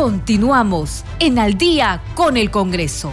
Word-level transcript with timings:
Continuamos 0.00 1.04
en 1.18 1.38
Al 1.38 1.58
día 1.58 2.02
con 2.14 2.38
el 2.38 2.50
Congreso. 2.50 3.12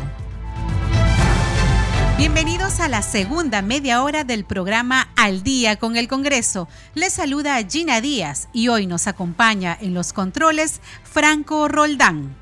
Bienvenidos 2.17 2.79
a 2.79 2.87
la 2.87 3.01
segunda 3.01 3.61
media 3.61 4.01
hora 4.03 4.23
del 4.23 4.45
programa 4.45 5.09
Al 5.17 5.43
día 5.43 5.75
con 5.75 5.97
el 5.97 6.07
Congreso. 6.07 6.69
Les 6.95 7.11
saluda 7.11 7.61
Gina 7.69 7.99
Díaz 7.99 8.47
y 8.53 8.69
hoy 8.69 8.87
nos 8.87 9.07
acompaña 9.07 9.77
en 9.81 9.93
los 9.93 10.13
controles 10.13 10.79
Franco 11.03 11.67
Roldán. 11.67 12.33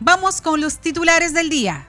Vamos 0.00 0.40
con 0.40 0.62
los 0.62 0.78
titulares 0.78 1.34
del 1.34 1.50
día. 1.50 1.86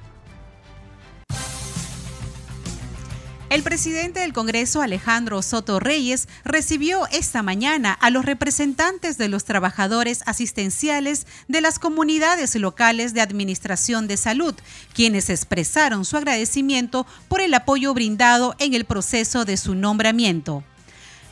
El 3.50 3.62
presidente 3.62 4.22
del 4.22 4.34
Congreso, 4.34 4.82
Alejandro 4.82 5.42
Soto 5.44 5.80
Reyes, 5.80 6.28
recibió 6.44 7.06
esta 7.12 7.44
mañana 7.44 7.94
a 7.94 8.10
los 8.10 8.26
representantes 8.26 9.20
de 9.20 9.30
los 9.30 9.46
trabajadores 9.46 10.24
asistenciales 10.26 11.28
de 11.48 11.62
las 11.62 11.78
comunidades 11.78 12.56
locales 12.56 13.14
de 13.14 13.22
administración 13.22 14.08
de 14.08 14.18
salud, 14.18 14.56
quienes 14.94 15.30
expresaron 15.30 16.06
su 16.06 16.18
agradecimiento 16.18 17.06
por 17.28 17.40
el 17.40 17.54
apoyo 17.54 17.94
brindado 17.94 18.56
en 18.58 18.74
el 18.74 18.86
proceso 18.86 19.46
de 19.46 19.58
su 19.58 19.76
nombramiento. 19.76 20.64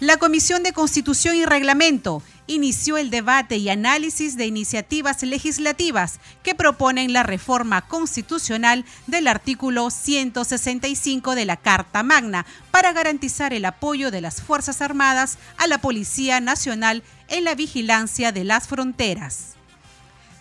La 0.04 0.18
Comisión 0.18 0.64
de 0.64 0.74
Constitución 0.74 1.38
y 1.38 1.46
Reglamento 1.46 2.22
inició 2.46 2.98
el 2.98 3.10
debate 3.10 3.56
y 3.56 3.70
análisis 3.70 4.36
de 4.36 4.46
iniciativas 4.46 5.24
legislativas 5.24 6.20
que 6.44 6.56
proponen 6.56 7.14
la 7.14 7.24
reforma 7.24 7.80
constitucional 7.88 8.84
del 9.08 9.30
artículo 9.30 9.90
165 9.90 11.36
de 11.36 11.46
la 11.46 11.56
Carta 11.56 12.04
Magna 12.04 12.46
para 12.70 12.92
garantizar 12.92 13.54
el 13.54 13.64
apoyo 13.64 14.12
de 14.12 14.20
las 14.20 14.42
Fuerzas 14.42 14.82
Armadas 14.82 15.38
a 15.56 15.68
la 15.68 15.78
Policía 15.78 16.42
Nacional 16.42 17.02
en 17.30 17.46
la 17.46 17.56
vigilancia 17.56 18.34
de 18.34 18.44
las 18.44 18.68
fronteras 18.68 19.53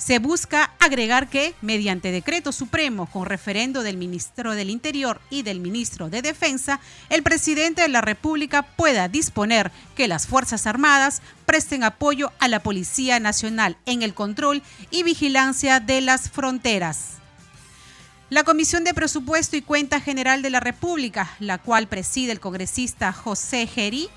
se 0.04 0.18
busca 0.18 0.72
agregar 0.80 1.28
que, 1.28 1.54
mediante 1.62 2.10
decreto 2.10 2.50
supremo 2.50 3.06
con 3.06 3.24
referendo 3.24 3.84
del 3.84 3.96
ministro 3.96 4.54
del 4.54 4.68
Interior 4.68 5.20
y 5.30 5.42
del 5.42 5.60
ministro 5.60 6.10
de 6.10 6.22
Defensa, 6.22 6.80
el 7.08 7.22
presidente 7.22 7.82
de 7.82 7.88
la 7.88 8.00
República 8.00 8.62
pueda 8.62 9.06
disponer 9.08 9.70
que 9.94 10.08
las 10.08 10.26
Fuerzas 10.26 10.66
Armadas 10.66 11.22
presten 11.46 11.84
apoyo 11.84 12.32
a 12.40 12.48
la 12.48 12.60
Policía 12.60 13.20
Nacional 13.20 13.76
en 13.86 14.02
el 14.02 14.12
control 14.12 14.62
y 14.90 15.04
vigilancia 15.04 15.78
de 15.78 16.00
las 16.00 16.30
fronteras. 16.30 17.18
La 18.28 18.42
Comisión 18.42 18.82
de 18.82 18.94
Presupuesto 18.94 19.56
y 19.56 19.62
Cuenta 19.62 20.00
General 20.00 20.42
de 20.42 20.50
la 20.50 20.58
República, 20.58 21.30
la 21.38 21.58
cual 21.58 21.86
preside 21.86 22.32
el 22.32 22.40
congresista 22.40 23.12
José 23.12 23.68
Geri, 23.68 24.08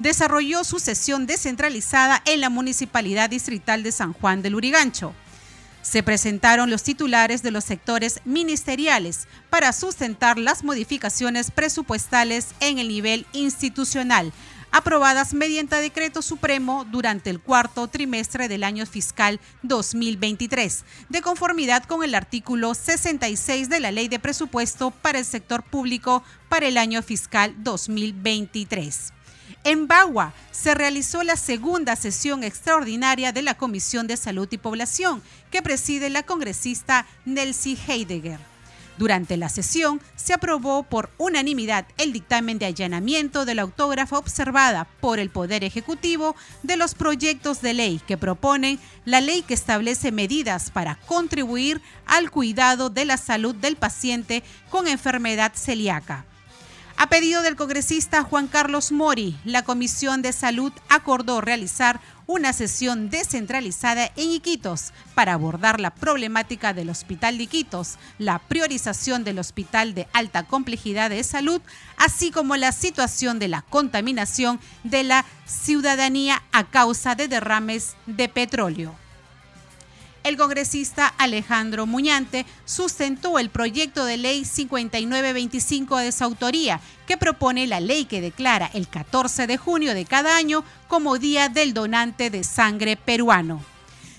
desarrolló 0.00 0.64
su 0.64 0.80
sesión 0.80 1.26
descentralizada 1.26 2.22
en 2.24 2.40
la 2.40 2.50
Municipalidad 2.50 3.30
Distrital 3.30 3.84
de 3.84 3.92
San 3.92 4.12
Juan 4.12 4.42
del 4.42 4.56
Urigancho. 4.56 5.14
Se 5.82 6.02
presentaron 6.02 6.70
los 6.70 6.82
titulares 6.82 7.42
de 7.42 7.50
los 7.50 7.64
sectores 7.64 8.20
ministeriales 8.24 9.28
para 9.48 9.72
sustentar 9.72 10.38
las 10.38 10.64
modificaciones 10.64 11.50
presupuestales 11.50 12.48
en 12.60 12.78
el 12.78 12.88
nivel 12.88 13.26
institucional, 13.32 14.32
aprobadas 14.72 15.34
mediante 15.34 15.76
decreto 15.76 16.22
supremo 16.22 16.86
durante 16.90 17.28
el 17.28 17.40
cuarto 17.40 17.88
trimestre 17.88 18.48
del 18.48 18.64
año 18.64 18.86
fiscal 18.86 19.40
2023, 19.62 20.84
de 21.08 21.22
conformidad 21.22 21.84
con 21.84 22.04
el 22.04 22.14
artículo 22.14 22.74
66 22.74 23.68
de 23.68 23.80
la 23.80 23.90
Ley 23.90 24.08
de 24.08 24.18
Presupuesto 24.18 24.90
para 24.90 25.18
el 25.18 25.24
Sector 25.24 25.62
Público 25.62 26.22
para 26.48 26.68
el 26.68 26.78
año 26.78 27.02
fiscal 27.02 27.54
2023. 27.58 29.12
En 29.62 29.88
Bagua 29.88 30.32
se 30.52 30.74
realizó 30.74 31.22
la 31.22 31.36
segunda 31.36 31.94
sesión 31.94 32.44
extraordinaria 32.44 33.32
de 33.32 33.42
la 33.42 33.54
Comisión 33.54 34.06
de 34.06 34.16
Salud 34.16 34.48
y 34.50 34.56
Población, 34.56 35.22
que 35.50 35.60
preside 35.60 36.08
la 36.08 36.22
congresista 36.22 37.06
Nelsie 37.26 37.76
Heidegger. 37.86 38.40
Durante 38.96 39.36
la 39.36 39.48
sesión 39.48 40.00
se 40.16 40.34
aprobó 40.34 40.82
por 40.82 41.10
unanimidad 41.16 41.86
el 41.98 42.12
dictamen 42.12 42.58
de 42.58 42.66
allanamiento 42.66 43.44
de 43.44 43.54
la 43.54 43.62
autógrafa 43.62 44.18
observada 44.18 44.86
por 45.00 45.18
el 45.18 45.30
Poder 45.30 45.64
Ejecutivo 45.64 46.36
de 46.62 46.76
los 46.76 46.94
proyectos 46.94 47.62
de 47.62 47.74
ley 47.74 48.00
que 48.06 48.18
proponen 48.18 48.78
la 49.04 49.20
ley 49.20 49.42
que 49.42 49.54
establece 49.54 50.12
medidas 50.12 50.70
para 50.70 50.96
contribuir 51.06 51.80
al 52.06 52.30
cuidado 52.30 52.90
de 52.90 53.06
la 53.06 53.16
salud 53.16 53.54
del 53.54 53.76
paciente 53.76 54.42
con 54.70 54.86
enfermedad 54.86 55.52
celíaca. 55.54 56.26
A 57.02 57.08
pedido 57.08 57.40
del 57.40 57.56
congresista 57.56 58.24
Juan 58.24 58.46
Carlos 58.46 58.92
Mori, 58.92 59.34
la 59.46 59.62
Comisión 59.62 60.20
de 60.20 60.34
Salud 60.34 60.70
acordó 60.90 61.40
realizar 61.40 61.98
una 62.26 62.52
sesión 62.52 63.08
descentralizada 63.08 64.12
en 64.16 64.32
Iquitos 64.32 64.92
para 65.14 65.32
abordar 65.32 65.80
la 65.80 65.94
problemática 65.94 66.74
del 66.74 66.90
Hospital 66.90 67.38
de 67.38 67.44
Iquitos, 67.44 67.96
la 68.18 68.38
priorización 68.38 69.24
del 69.24 69.38
Hospital 69.38 69.94
de 69.94 70.08
Alta 70.12 70.42
Complejidad 70.42 71.08
de 71.08 71.24
Salud, 71.24 71.62
así 71.96 72.30
como 72.30 72.56
la 72.56 72.70
situación 72.70 73.38
de 73.38 73.48
la 73.48 73.62
contaminación 73.62 74.60
de 74.84 75.02
la 75.02 75.24
ciudadanía 75.46 76.42
a 76.52 76.68
causa 76.68 77.14
de 77.14 77.28
derrames 77.28 77.94
de 78.04 78.28
petróleo 78.28 78.99
el 80.22 80.36
congresista 80.36 81.06
Alejandro 81.06 81.86
Muñante 81.86 82.46
sustentó 82.64 83.38
el 83.38 83.50
proyecto 83.50 84.04
de 84.04 84.16
ley 84.16 84.44
5925 84.44 85.96
de 85.98 86.12
su 86.12 86.24
autoría, 86.24 86.80
que 87.06 87.16
propone 87.16 87.66
la 87.66 87.80
ley 87.80 88.04
que 88.04 88.20
declara 88.20 88.70
el 88.74 88.88
14 88.88 89.46
de 89.46 89.56
junio 89.56 89.94
de 89.94 90.04
cada 90.04 90.36
año 90.36 90.64
como 90.88 91.18
Día 91.18 91.48
del 91.48 91.74
Donante 91.74 92.30
de 92.30 92.44
Sangre 92.44 92.96
Peruano. 92.96 93.64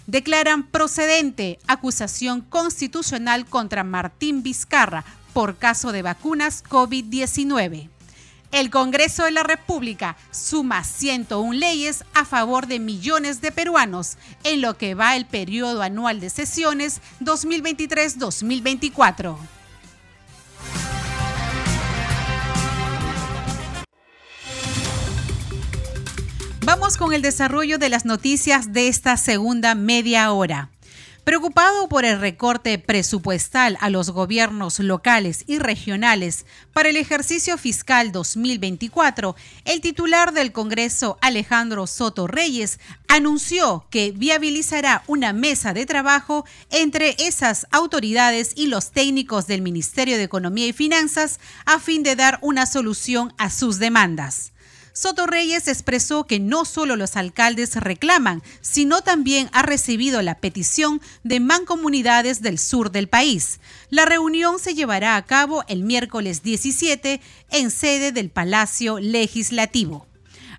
Declaran 0.07 0.63
procedente 0.63 1.59
acusación 1.67 2.41
constitucional 2.41 3.45
contra 3.45 3.83
Martín 3.83 4.43
Vizcarra 4.43 5.05
por 5.33 5.57
caso 5.57 5.91
de 5.91 6.01
vacunas 6.01 6.63
COVID-19. 6.63 7.89
El 8.51 8.69
Congreso 8.69 9.23
de 9.23 9.31
la 9.31 9.41
República 9.43 10.17
suma 10.29 10.83
101 10.83 11.53
leyes 11.53 12.03
a 12.13 12.25
favor 12.25 12.67
de 12.67 12.79
millones 12.79 13.39
de 13.39 13.53
peruanos 13.53 14.17
en 14.43 14.61
lo 14.61 14.77
que 14.77 14.93
va 14.93 15.15
el 15.15 15.25
periodo 15.25 15.81
anual 15.81 16.19
de 16.19 16.29
sesiones 16.29 16.99
2023-2024. 17.21 19.37
Vamos 26.65 26.97
con 26.97 27.13
el 27.13 27.21
desarrollo 27.21 27.77
de 27.77 27.87
las 27.87 28.03
noticias 28.03 28.73
de 28.73 28.89
esta 28.89 29.15
segunda 29.15 29.75
media 29.75 30.29
hora. 30.33 30.71
Preocupado 31.23 31.87
por 31.87 32.03
el 32.03 32.19
recorte 32.19 32.79
presupuestal 32.79 33.77
a 33.79 33.91
los 33.91 34.09
gobiernos 34.09 34.79
locales 34.79 35.43
y 35.45 35.59
regionales 35.59 36.47
para 36.73 36.89
el 36.89 36.97
ejercicio 36.97 37.59
fiscal 37.59 38.11
2024, 38.11 39.35
el 39.65 39.81
titular 39.81 40.33
del 40.33 40.51
Congreso, 40.51 41.19
Alejandro 41.21 41.85
Soto 41.85 42.25
Reyes, 42.25 42.79
anunció 43.07 43.85
que 43.91 44.11
viabilizará 44.11 45.03
una 45.05 45.31
mesa 45.31 45.73
de 45.73 45.85
trabajo 45.85 46.43
entre 46.71 47.15
esas 47.19 47.67
autoridades 47.69 48.53
y 48.55 48.65
los 48.65 48.89
técnicos 48.89 49.45
del 49.45 49.61
Ministerio 49.61 50.17
de 50.17 50.23
Economía 50.23 50.65
y 50.65 50.73
Finanzas 50.73 51.39
a 51.65 51.77
fin 51.77 52.01
de 52.01 52.15
dar 52.15 52.39
una 52.41 52.65
solución 52.65 53.31
a 53.37 53.51
sus 53.51 53.77
demandas. 53.77 54.50
Soto 54.93 55.25
Reyes 55.25 55.67
expresó 55.67 56.25
que 56.25 56.39
no 56.39 56.65
solo 56.65 56.95
los 56.95 57.15
alcaldes 57.15 57.75
reclaman, 57.75 58.43
sino 58.61 59.01
también 59.01 59.49
ha 59.53 59.61
recibido 59.61 60.21
la 60.21 60.35
petición 60.35 61.01
de 61.23 61.39
mancomunidades 61.39 62.41
del 62.41 62.59
sur 62.59 62.91
del 62.91 63.07
país. 63.07 63.59
La 63.89 64.05
reunión 64.05 64.59
se 64.59 64.75
llevará 64.75 65.15
a 65.15 65.25
cabo 65.25 65.63
el 65.67 65.83
miércoles 65.83 66.43
17 66.43 67.21
en 67.51 67.71
sede 67.71 68.11
del 68.11 68.29
Palacio 68.29 68.99
Legislativo. 68.99 70.10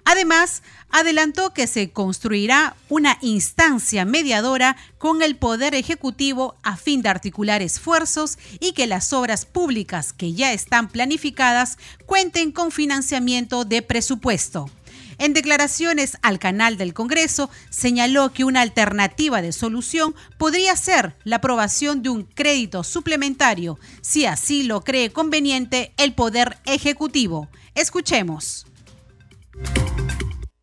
Además, 0.04 0.62
adelantó 0.90 1.54
que 1.54 1.66
se 1.66 1.90
construirá 1.90 2.76
una 2.88 3.18
instancia 3.22 4.04
mediadora 4.04 4.76
con 4.98 5.22
el 5.22 5.36
Poder 5.36 5.74
Ejecutivo 5.74 6.56
a 6.62 6.76
fin 6.76 7.02
de 7.02 7.08
articular 7.08 7.62
esfuerzos 7.62 8.38
y 8.60 8.72
que 8.72 8.86
las 8.86 9.12
obras 9.12 9.46
públicas 9.46 10.12
que 10.12 10.32
ya 10.34 10.52
están 10.52 10.88
planificadas 10.88 11.78
cuenten 12.04 12.52
con 12.52 12.72
financiamiento 12.72 13.64
de 13.64 13.82
presupuesto. 13.82 14.70
En 15.18 15.34
declaraciones 15.34 16.18
al 16.22 16.38
canal 16.38 16.76
del 16.76 16.94
Congreso, 16.94 17.48
señaló 17.70 18.32
que 18.32 18.44
una 18.44 18.60
alternativa 18.60 19.40
de 19.40 19.52
solución 19.52 20.16
podría 20.36 20.74
ser 20.74 21.16
la 21.22 21.36
aprobación 21.36 22.02
de 22.02 22.08
un 22.08 22.24
crédito 22.24 22.82
suplementario, 22.82 23.78
si 24.00 24.26
así 24.26 24.64
lo 24.64 24.82
cree 24.82 25.12
conveniente 25.12 25.92
el 25.96 26.12
Poder 26.14 26.58
Ejecutivo. 26.64 27.48
Escuchemos. 27.74 28.66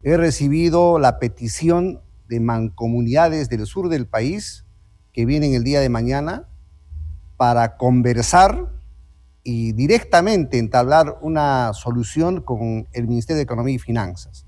He 0.02 0.18
recibido 0.18 1.00
la 1.00 1.20
petición 1.20 2.02
de 2.28 2.40
mancomunidades 2.40 3.50
del 3.50 3.66
sur 3.66 3.90
del 3.90 4.08
país 4.08 4.66
que 5.14 5.26
vienen 5.26 5.54
el 5.54 5.64
día 5.64 5.82
de 5.82 5.90
mañana 5.90 6.48
para 7.38 7.78
conversar 7.78 8.72
y 9.44 9.72
directamente 9.74 10.60
entablar 10.60 11.18
una 11.22 11.74
solución 11.74 12.42
con 12.42 12.88
el 12.92 13.08
Ministerio 13.08 13.38
de 13.38 13.44
Economía 13.44 13.76
y 13.76 13.80
Finanzas 13.80 14.46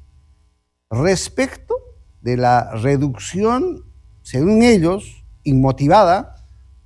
respecto 0.89 1.75
de 2.21 2.37
la 2.37 2.71
reducción 2.73 3.85
según 4.21 4.61
ellos, 4.63 5.25
inmotivada 5.43 6.35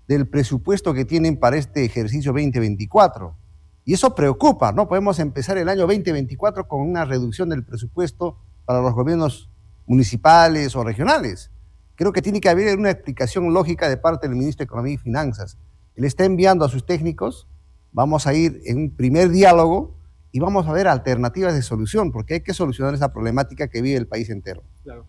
del 0.08 0.28
presupuesto 0.28 0.94
que 0.94 1.06
tienen 1.06 1.38
para 1.38 1.58
este 1.58 1.84
ejercicio 1.84 2.32
2024. 2.32 3.36
Y 3.86 3.94
eso 3.94 4.16
preocupa, 4.16 4.72
¿no? 4.72 4.88
Podemos 4.88 5.20
empezar 5.20 5.60
el 5.60 5.70
año 5.70 5.82
2024 5.82 6.68
con 6.68 6.82
una 6.82 7.06
reducción 7.06 7.50
del 7.50 7.64
presupuesto 7.64 8.40
para 8.66 8.82
los 8.82 8.94
gobiernos 8.94 9.52
municipales 9.86 10.76
o 10.76 10.84
regionales. 10.84 11.52
Creo 11.94 12.12
que 12.12 12.24
tiene 12.24 12.42
que 12.42 12.50
haber 12.50 12.78
una 12.78 12.90
explicación 12.90 13.54
lógica 13.54 13.88
de 13.88 13.98
parte 13.98 14.28
del 14.28 14.36
ministro 14.36 14.64
de 14.64 14.66
Economía 14.66 14.94
y 14.96 14.98
Finanzas. 14.98 15.60
Él 15.96 16.04
está 16.04 16.26
enviando 16.26 16.66
a 16.66 16.70
sus 16.70 16.86
técnicos, 16.86 17.48
vamos 17.92 18.26
a 18.26 18.34
ir 18.34 18.60
en 18.66 18.78
un 18.78 18.96
primer 18.96 19.30
diálogo 19.30 19.96
y 20.32 20.40
vamos 20.40 20.68
a 20.68 20.74
ver 20.74 20.88
alternativas 20.88 21.54
de 21.54 21.62
solución, 21.62 22.12
porque 22.12 22.34
hay 22.34 22.42
que 22.42 22.54
solucionar 22.54 22.96
esa 22.96 23.14
problemática 23.14 23.70
que 23.70 23.82
vive 23.82 23.98
el 23.98 24.08
país 24.08 24.30
entero. 24.30 24.64
Claro. 24.84 25.06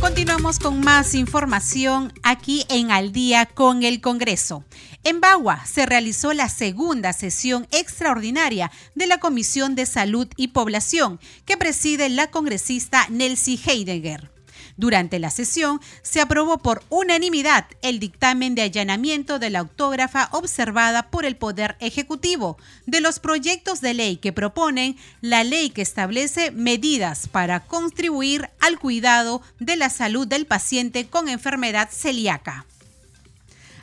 Continuamos 0.00 0.60
con 0.60 0.80
más 0.80 1.14
información 1.16 2.12
aquí 2.22 2.64
en 2.68 2.92
Al 2.92 3.10
día 3.10 3.46
con 3.46 3.82
el 3.82 4.00
Congreso. 4.00 4.64
En 5.02 5.20
Bagua 5.20 5.66
se 5.66 5.86
realizó 5.86 6.32
la 6.32 6.48
segunda 6.48 7.12
sesión 7.12 7.66
extraordinaria 7.72 8.70
de 8.94 9.08
la 9.08 9.18
Comisión 9.18 9.74
de 9.74 9.86
Salud 9.86 10.28
y 10.36 10.48
Población 10.48 11.18
que 11.44 11.56
preside 11.56 12.08
la 12.10 12.30
congresista 12.30 13.06
Nelsie 13.10 13.58
Heidegger. 13.66 14.37
Durante 14.78 15.18
la 15.18 15.30
sesión 15.30 15.80
se 16.02 16.20
aprobó 16.20 16.58
por 16.58 16.84
unanimidad 16.88 17.66
el 17.82 17.98
dictamen 17.98 18.54
de 18.54 18.62
allanamiento 18.62 19.40
de 19.40 19.50
la 19.50 19.58
autógrafa 19.58 20.28
observada 20.30 21.10
por 21.10 21.24
el 21.24 21.36
Poder 21.36 21.76
Ejecutivo 21.80 22.56
de 22.86 23.00
los 23.00 23.18
proyectos 23.18 23.80
de 23.80 23.94
ley 23.94 24.18
que 24.18 24.32
proponen 24.32 24.96
la 25.20 25.42
ley 25.42 25.70
que 25.70 25.82
establece 25.82 26.52
medidas 26.52 27.26
para 27.26 27.58
contribuir 27.58 28.50
al 28.60 28.78
cuidado 28.78 29.42
de 29.58 29.74
la 29.74 29.90
salud 29.90 30.28
del 30.28 30.46
paciente 30.46 31.08
con 31.08 31.28
enfermedad 31.28 31.88
celíaca. 31.90 32.64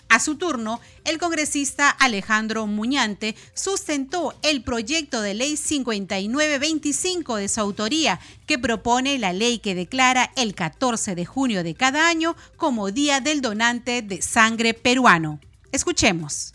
A 0.10 0.20
su 0.20 0.36
turno, 0.36 0.80
el 1.04 1.18
congresista 1.18 1.90
Alejandro 1.90 2.68
Muñante 2.68 3.36
sustentó 3.54 4.34
el 4.44 4.64
proyecto 4.64 5.22
de 5.22 5.34
ley 5.34 5.58
5925 5.58 7.36
de 7.38 7.50
su 7.50 7.60
autoría, 7.60 8.20
que 8.46 8.60
propone 8.60 9.18
la 9.18 9.34
ley 9.34 9.60
que 9.60 9.76
declara 9.76 10.32
el 10.36 10.54
14 10.54 11.16
de 11.16 11.26
junio 11.26 11.64
de 11.64 11.76
cada 11.76 12.08
año 12.08 12.36
como 12.56 12.92
Día 12.92 13.20
del 13.20 13.42
Donante 13.42 14.02
de 14.02 14.22
Sangre 14.22 14.74
Peruano. 14.74 15.40
Escuchemos. 15.72 16.54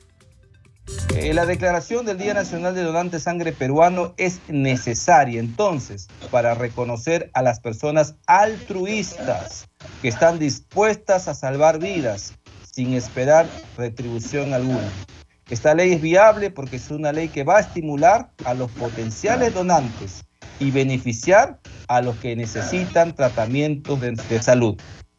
Eh, 1.14 1.34
la 1.34 1.46
declaración 1.46 2.06
del 2.06 2.18
Día 2.18 2.34
Nacional 2.34 2.74
de 2.74 2.82
Donante 2.82 3.16
de 3.16 3.22
Sangre 3.22 3.52
Peruano 3.52 4.14
es 4.16 4.40
necesaria 4.48 5.40
entonces 5.40 6.08
para 6.30 6.54
reconocer 6.54 7.30
a 7.34 7.42
las 7.42 7.60
personas 7.60 8.14
altruistas 8.26 9.68
que 10.02 10.08
están 10.08 10.38
dispuestas 10.38 11.28
a 11.28 11.34
salvar 11.34 11.78
vidas 11.78 12.34
sin 12.72 12.94
esperar 12.94 13.46
retribución 13.76 14.54
alguna. 14.54 14.88
Esta 15.48 15.74
ley 15.74 15.92
es 15.92 16.00
viable 16.00 16.50
porque 16.50 16.76
es 16.76 16.90
una 16.90 17.12
ley 17.12 17.28
que 17.28 17.42
va 17.42 17.56
a 17.56 17.60
estimular 17.60 18.30
a 18.44 18.54
los 18.54 18.70
potenciales 18.70 19.52
donantes 19.52 20.24
y 20.60 20.70
beneficiar 20.70 21.58
a 21.88 22.02
los 22.02 22.16
que 22.16 22.36
necesitan 22.36 23.14
tratamientos 23.14 24.00
de, 24.00 24.42
salud. 24.42 24.76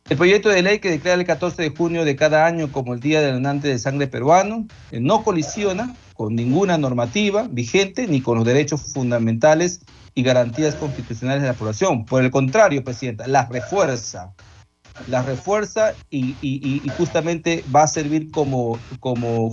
El 0.10 0.18
proyecto 0.18 0.50
de 0.50 0.62
ley 0.62 0.80
que 0.80 0.90
declara 0.90 1.20
el 1.20 1.28
14 1.28 1.62
de 1.62 1.70
junio 1.70 2.06
de 2.06 2.16
cada 2.16 2.46
año 2.46 2.72
como 2.72 2.94
el 2.94 3.00
Día 3.02 3.22
del 3.22 3.34
Donante 3.34 3.68
de 3.68 3.80
Sangre 3.80 4.08
Peruano 4.08 4.68
eh, 4.92 5.00
no 5.00 5.24
colisiona 5.24 5.96
con 6.14 6.36
ninguna 6.36 6.78
normativa 6.78 7.48
vigente 7.50 8.08
ni 8.08 8.22
con 8.22 8.38
los 8.38 8.46
derechos 8.46 8.94
fundamentales 8.94 9.82
y 10.14 10.24
garantías 10.24 10.76
constitucionales 10.76 11.42
de 11.42 11.50
la 11.50 11.54
población. 11.56 12.06
Por 12.06 12.24
el 12.24 12.32
contrario, 12.32 12.84
Presidenta, 12.84 13.28
las 13.28 13.50
refuerza 13.50 14.34
la 15.08 15.22
refuerza 15.22 15.94
y, 16.10 16.82
justamente 16.98 17.64
va 17.74 17.84
a 17.84 17.88
servir 17.88 18.32
como, 18.32 18.80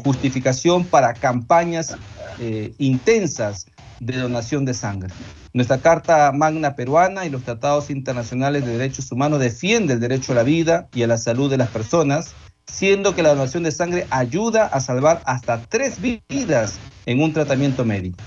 justificación 0.05 0.85
para 0.85 1.15
campañas 1.15 1.97
eh, 2.39 2.73
intensas 2.79 3.67
de 4.01 4.17
donación 4.19 4.65
de 4.65 4.75
sangre. 4.75 5.13
Nuestra 5.53 5.79
Carta 5.79 6.31
Magna 6.33 6.77
Peruana 6.77 7.27
y 7.27 7.31
los 7.31 7.43
tratados 7.43 7.91
internacionales 7.91 8.65
de 8.65 8.73
derechos 8.73 9.11
humanos 9.11 9.41
defienden 9.41 9.97
el 9.97 10.01
derecho 10.01 10.33
a 10.33 10.37
la 10.37 10.43
vida 10.43 10.89
y 10.95 11.03
a 11.03 11.07
la 11.07 11.19
salud 11.19 11.51
de 11.51 11.57
las 11.57 11.69
personas, 11.69 12.35
siendo 12.67 13.15
que 13.15 13.23
la 13.23 13.31
donación 13.31 13.63
de 13.63 13.73
sangre 13.73 14.07
ayuda 14.11 14.67
a 14.67 14.81
salvar 14.81 15.23
hasta 15.25 15.61
tres 15.63 15.99
vidas 16.01 16.79
en 17.07 17.23
un 17.23 17.33
tratamiento 17.33 17.85
médico. 17.85 18.19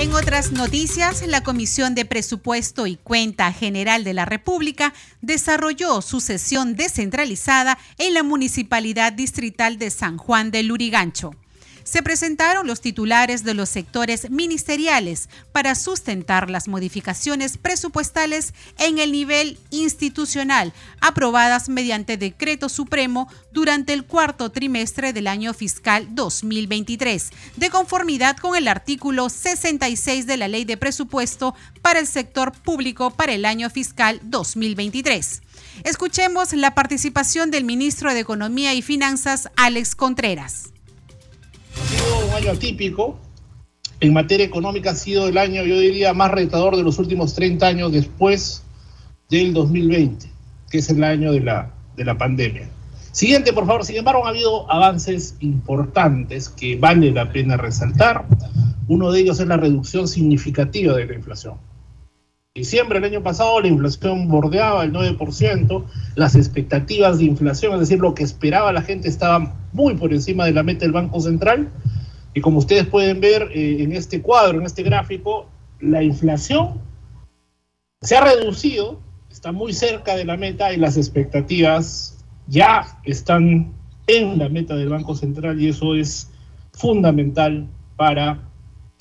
En 0.00 0.14
otras 0.14 0.52
noticias, 0.52 1.26
la 1.26 1.42
Comisión 1.42 1.96
de 1.96 2.04
Presupuesto 2.04 2.86
y 2.86 2.94
Cuenta 2.94 3.52
General 3.52 4.04
de 4.04 4.14
la 4.14 4.24
República 4.26 4.94
desarrolló 5.22 6.02
su 6.02 6.20
sesión 6.20 6.76
descentralizada 6.76 7.76
en 7.98 8.14
la 8.14 8.22
Municipalidad 8.22 9.12
Distrital 9.12 9.76
de 9.76 9.90
San 9.90 10.16
Juan 10.16 10.52
del 10.52 10.68
Lurigancho 10.68 11.34
se 11.88 12.02
presentaron 12.02 12.66
los 12.66 12.82
titulares 12.82 13.44
de 13.44 13.54
los 13.54 13.70
sectores 13.70 14.30
ministeriales 14.30 15.30
para 15.52 15.74
sustentar 15.74 16.50
las 16.50 16.68
modificaciones 16.68 17.56
presupuestales 17.56 18.52
en 18.78 18.98
el 18.98 19.10
nivel 19.10 19.58
institucional 19.70 20.74
aprobadas 21.00 21.70
mediante 21.70 22.18
decreto 22.18 22.68
supremo 22.68 23.26
durante 23.52 23.94
el 23.94 24.04
cuarto 24.04 24.50
trimestre 24.50 25.14
del 25.14 25.26
año 25.26 25.54
fiscal 25.54 26.14
2023, 26.14 27.30
de 27.56 27.70
conformidad 27.70 28.36
con 28.36 28.54
el 28.54 28.68
artículo 28.68 29.30
66 29.30 30.26
de 30.26 30.36
la 30.36 30.48
Ley 30.48 30.66
de 30.66 30.76
Presupuesto 30.76 31.54
para 31.80 32.00
el 32.00 32.06
sector 32.06 32.52
público 32.52 33.12
para 33.12 33.32
el 33.32 33.46
año 33.46 33.70
fiscal 33.70 34.20
2023. 34.24 35.40
Escuchemos 35.84 36.52
la 36.52 36.74
participación 36.74 37.50
del 37.50 37.64
ministro 37.64 38.12
de 38.12 38.20
Economía 38.20 38.74
y 38.74 38.82
Finanzas, 38.82 39.48
Alex 39.56 39.94
Contreras. 39.94 40.72
Ha 41.76 41.86
sido 41.86 42.26
un 42.26 42.34
año 42.34 42.50
atípico. 42.52 43.18
En 44.00 44.12
materia 44.12 44.46
económica 44.46 44.90
ha 44.90 44.94
sido 44.94 45.28
el 45.28 45.38
año, 45.38 45.64
yo 45.64 45.78
diría, 45.78 46.14
más 46.14 46.30
retador 46.30 46.76
de 46.76 46.84
los 46.84 46.98
últimos 46.98 47.34
30 47.34 47.66
años 47.66 47.92
después 47.92 48.62
del 49.28 49.52
2020, 49.52 50.30
que 50.70 50.78
es 50.78 50.88
el 50.88 51.02
año 51.02 51.32
de 51.32 51.40
la, 51.40 51.72
de 51.96 52.04
la 52.04 52.16
pandemia. 52.16 52.68
Siguiente, 53.10 53.52
por 53.52 53.66
favor. 53.66 53.84
Sin 53.84 53.96
embargo, 53.96 54.24
ha 54.26 54.30
habido 54.30 54.70
avances 54.70 55.34
importantes 55.40 56.48
que 56.48 56.76
vale 56.76 57.10
la 57.10 57.32
pena 57.32 57.56
resaltar. 57.56 58.24
Uno 58.86 59.10
de 59.10 59.20
ellos 59.20 59.40
es 59.40 59.48
la 59.48 59.56
reducción 59.56 60.06
significativa 60.06 60.94
de 60.94 61.06
la 61.06 61.14
inflación. 61.14 61.54
Diciembre 62.54 63.00
del 63.00 63.12
año 63.12 63.22
pasado 63.22 63.60
la 63.60 63.68
inflación 63.68 64.28
bordeaba 64.28 64.82
el 64.82 64.92
9%, 64.92 65.84
las 66.16 66.34
expectativas 66.34 67.18
de 67.18 67.24
inflación, 67.24 67.74
es 67.74 67.80
decir, 67.80 68.00
lo 68.00 68.14
que 68.14 68.24
esperaba 68.24 68.72
la 68.72 68.82
gente 68.82 69.08
estaba 69.08 69.54
muy 69.72 69.94
por 69.94 70.12
encima 70.12 70.44
de 70.44 70.52
la 70.52 70.62
meta 70.62 70.80
del 70.80 70.92
Banco 70.92 71.20
Central. 71.20 71.70
Y 72.34 72.40
como 72.40 72.58
ustedes 72.58 72.86
pueden 72.86 73.20
ver 73.20 73.50
eh, 73.54 73.82
en 73.82 73.92
este 73.92 74.22
cuadro, 74.22 74.58
en 74.58 74.66
este 74.66 74.82
gráfico, 74.82 75.48
la 75.80 76.02
inflación 76.02 76.80
se 78.00 78.16
ha 78.16 78.24
reducido, 78.24 79.00
está 79.30 79.52
muy 79.52 79.72
cerca 79.72 80.16
de 80.16 80.24
la 80.24 80.36
meta 80.36 80.72
y 80.72 80.76
las 80.76 80.96
expectativas 80.96 82.24
ya 82.46 82.98
están 83.04 83.72
en 84.06 84.38
la 84.38 84.48
meta 84.48 84.74
del 84.74 84.88
Banco 84.88 85.14
Central 85.14 85.60
y 85.60 85.68
eso 85.68 85.94
es 85.94 86.30
fundamental 86.72 87.68
para 87.96 88.47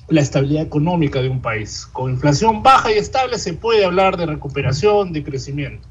la 0.09 0.21
estabilidad 0.21 0.63
económica 0.63 1.21
de 1.21 1.29
un 1.29 1.41
país. 1.41 1.85
Con 1.85 2.11
inflación 2.11 2.63
baja 2.63 2.91
y 2.91 2.97
estable 2.97 3.37
se 3.37 3.53
puede 3.53 3.85
hablar 3.85 4.17
de 4.17 4.25
recuperación, 4.25 5.11
de 5.11 5.23
crecimiento. 5.23 5.87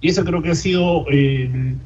Y 0.00 0.10
eso 0.10 0.24
creo 0.24 0.42
que 0.42 0.50
ha 0.50 0.54
sido 0.54 1.06
el, 1.08 1.78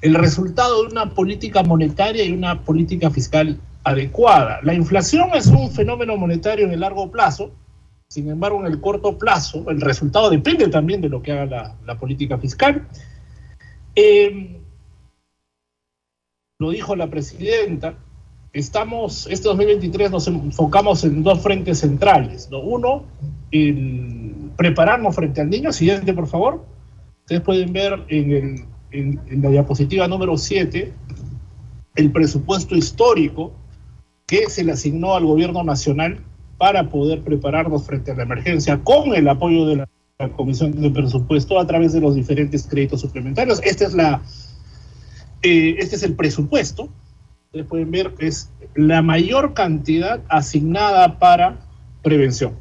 resultado 0.00 0.82
de 0.82 0.92
una 0.92 1.14
política 1.14 1.62
monetaria 1.62 2.24
y 2.24 2.32
una 2.32 2.60
política 2.60 3.10
fiscal 3.10 3.58
adecuada. 3.82 4.60
La 4.62 4.74
inflación 4.74 5.30
es 5.34 5.46
un 5.48 5.70
fenómeno 5.72 6.16
monetario 6.16 6.66
en 6.66 6.72
el 6.72 6.80
largo 6.80 7.10
plazo, 7.10 7.50
sin 8.08 8.28
embargo, 8.28 8.60
en 8.60 8.66
el 8.66 8.78
corto 8.80 9.16
plazo, 9.16 9.64
el 9.70 9.80
resultado 9.80 10.28
depende 10.28 10.68
también 10.68 11.00
de 11.00 11.08
lo 11.08 11.22
que 11.22 11.32
haga 11.32 11.46
la, 11.46 11.76
la 11.86 11.98
política 11.98 12.36
fiscal. 12.36 12.86
Eh, 13.96 14.60
lo 16.58 16.70
dijo 16.70 16.94
la 16.94 17.08
presidenta, 17.08 17.94
estamos, 18.52 19.26
este 19.30 19.48
2023 19.48 20.10
nos 20.10 20.26
enfocamos 20.28 21.04
en 21.04 21.22
dos 21.22 21.40
frentes 21.40 21.78
centrales. 21.78 22.48
¿no? 22.50 22.60
Uno, 22.60 23.04
el 23.50 24.50
prepararnos 24.56 25.14
frente 25.14 25.40
al 25.40 25.50
niño. 25.50 25.72
Siguiente, 25.72 26.12
por 26.12 26.26
favor. 26.26 26.64
Ustedes 27.20 27.40
pueden 27.42 27.72
ver 27.72 28.04
en, 28.08 28.66
en 28.90 29.42
la 29.42 29.50
diapositiva 29.50 30.08
número 30.08 30.36
7 30.36 30.92
el 31.94 32.10
presupuesto 32.10 32.74
histórico 32.74 33.52
que 34.26 34.48
se 34.48 34.64
le 34.64 34.72
asignó 34.72 35.14
al 35.14 35.26
gobierno 35.26 35.62
nacional 35.62 36.20
para 36.58 36.88
poder 36.88 37.22
prepararnos 37.22 37.84
frente 37.84 38.12
a 38.12 38.14
la 38.14 38.22
emergencia 38.22 38.80
con 38.82 39.14
el 39.14 39.28
apoyo 39.28 39.66
de 39.66 39.76
la 39.76 39.88
Comisión 40.36 40.80
de 40.80 40.90
Presupuesto 40.90 41.58
a 41.58 41.66
través 41.66 41.92
de 41.92 42.00
los 42.00 42.14
diferentes 42.14 42.66
créditos 42.66 43.00
suplementarios. 43.00 43.60
Este 43.64 43.84
es, 43.84 43.94
la, 43.94 44.22
eh, 45.42 45.76
este 45.78 45.96
es 45.96 46.02
el 46.02 46.14
presupuesto 46.14 46.88
ustedes 47.52 47.66
pueden 47.66 47.90
ver 47.90 48.14
es 48.18 48.50
la 48.74 49.02
mayor 49.02 49.52
cantidad 49.52 50.22
asignada 50.30 51.18
para 51.18 51.58
prevención, 52.02 52.54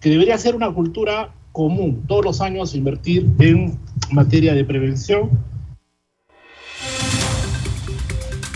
que 0.00 0.08
debería 0.08 0.38
ser 0.38 0.56
una 0.56 0.72
cultura 0.72 1.34
común 1.52 2.04
todos 2.08 2.24
los 2.24 2.40
años 2.40 2.74
invertir 2.74 3.28
en 3.38 3.78
materia 4.10 4.54
de 4.54 4.64
prevención 4.64 5.28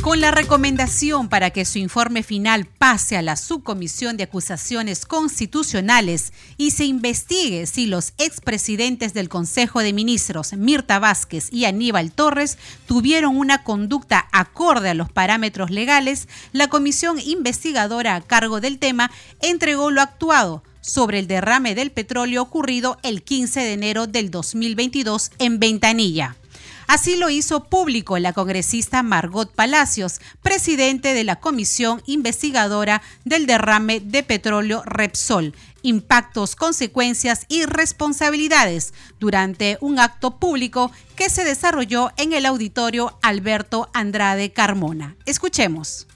con 0.04 0.20
la 0.20 0.30
recomendación 0.30 1.30
para 1.30 1.48
que 1.48 1.64
su 1.64 1.78
informe 1.78 2.22
final 2.22 2.66
pase 2.66 3.16
a 3.16 3.22
la 3.22 3.36
subcomisión 3.36 4.18
de 4.18 4.24
acusaciones 4.24 5.06
constitucionales 5.06 6.34
y 6.58 6.72
se 6.72 6.84
investigue 6.84 7.64
si 7.64 7.86
los 7.86 8.12
expresidentes 8.18 9.14
del 9.14 9.30
Consejo 9.30 9.80
de 9.80 9.94
Ministros, 9.94 10.52
Mirta 10.52 10.98
Vázquez 10.98 11.50
y 11.50 11.64
Aníbal 11.64 12.12
Torres, 12.12 12.58
tuvieron 12.84 13.34
una 13.38 13.64
conducta 13.64 14.28
acorde 14.30 14.90
a 14.90 14.94
los 14.94 15.10
parámetros 15.10 15.70
legales, 15.70 16.28
la 16.52 16.68
comisión 16.68 17.18
investigadora 17.18 18.14
a 18.14 18.20
cargo 18.20 18.60
del 18.60 18.78
tema 18.78 19.10
entregó 19.40 19.90
lo 19.90 20.02
actuado 20.02 20.62
sobre 20.82 21.18
el 21.18 21.28
derrame 21.28 21.74
del 21.74 21.90
petróleo 21.90 22.42
ocurrido 22.42 22.98
el 23.02 23.22
15 23.22 23.60
de 23.60 23.72
enero 23.72 24.06
del 24.06 24.30
2022 24.30 25.30
en 25.38 25.58
Ventanilla. 25.58 26.36
Así 26.86 27.16
lo 27.16 27.30
hizo 27.30 27.64
público 27.64 28.18
la 28.18 28.32
congresista 28.32 29.02
Margot 29.02 29.52
Palacios, 29.52 30.20
presidente 30.42 31.14
de 31.14 31.24
la 31.24 31.36
Comisión 31.36 32.02
Investigadora 32.06 33.02
del 33.24 33.46
Derrame 33.46 34.00
de 34.00 34.22
Petróleo 34.22 34.82
Repsol, 34.84 35.54
impactos, 35.82 36.56
consecuencias 36.56 37.46
y 37.48 37.64
responsabilidades 37.64 38.94
durante 39.20 39.78
un 39.80 39.98
acto 39.98 40.38
público 40.38 40.90
que 41.16 41.30
se 41.30 41.44
desarrolló 41.44 42.10
en 42.16 42.32
el 42.32 42.46
auditorio 42.46 43.18
Alberto 43.22 43.90
Andrade 43.92 44.52
Carmona. 44.52 45.16
Escuchemos. 45.26 46.06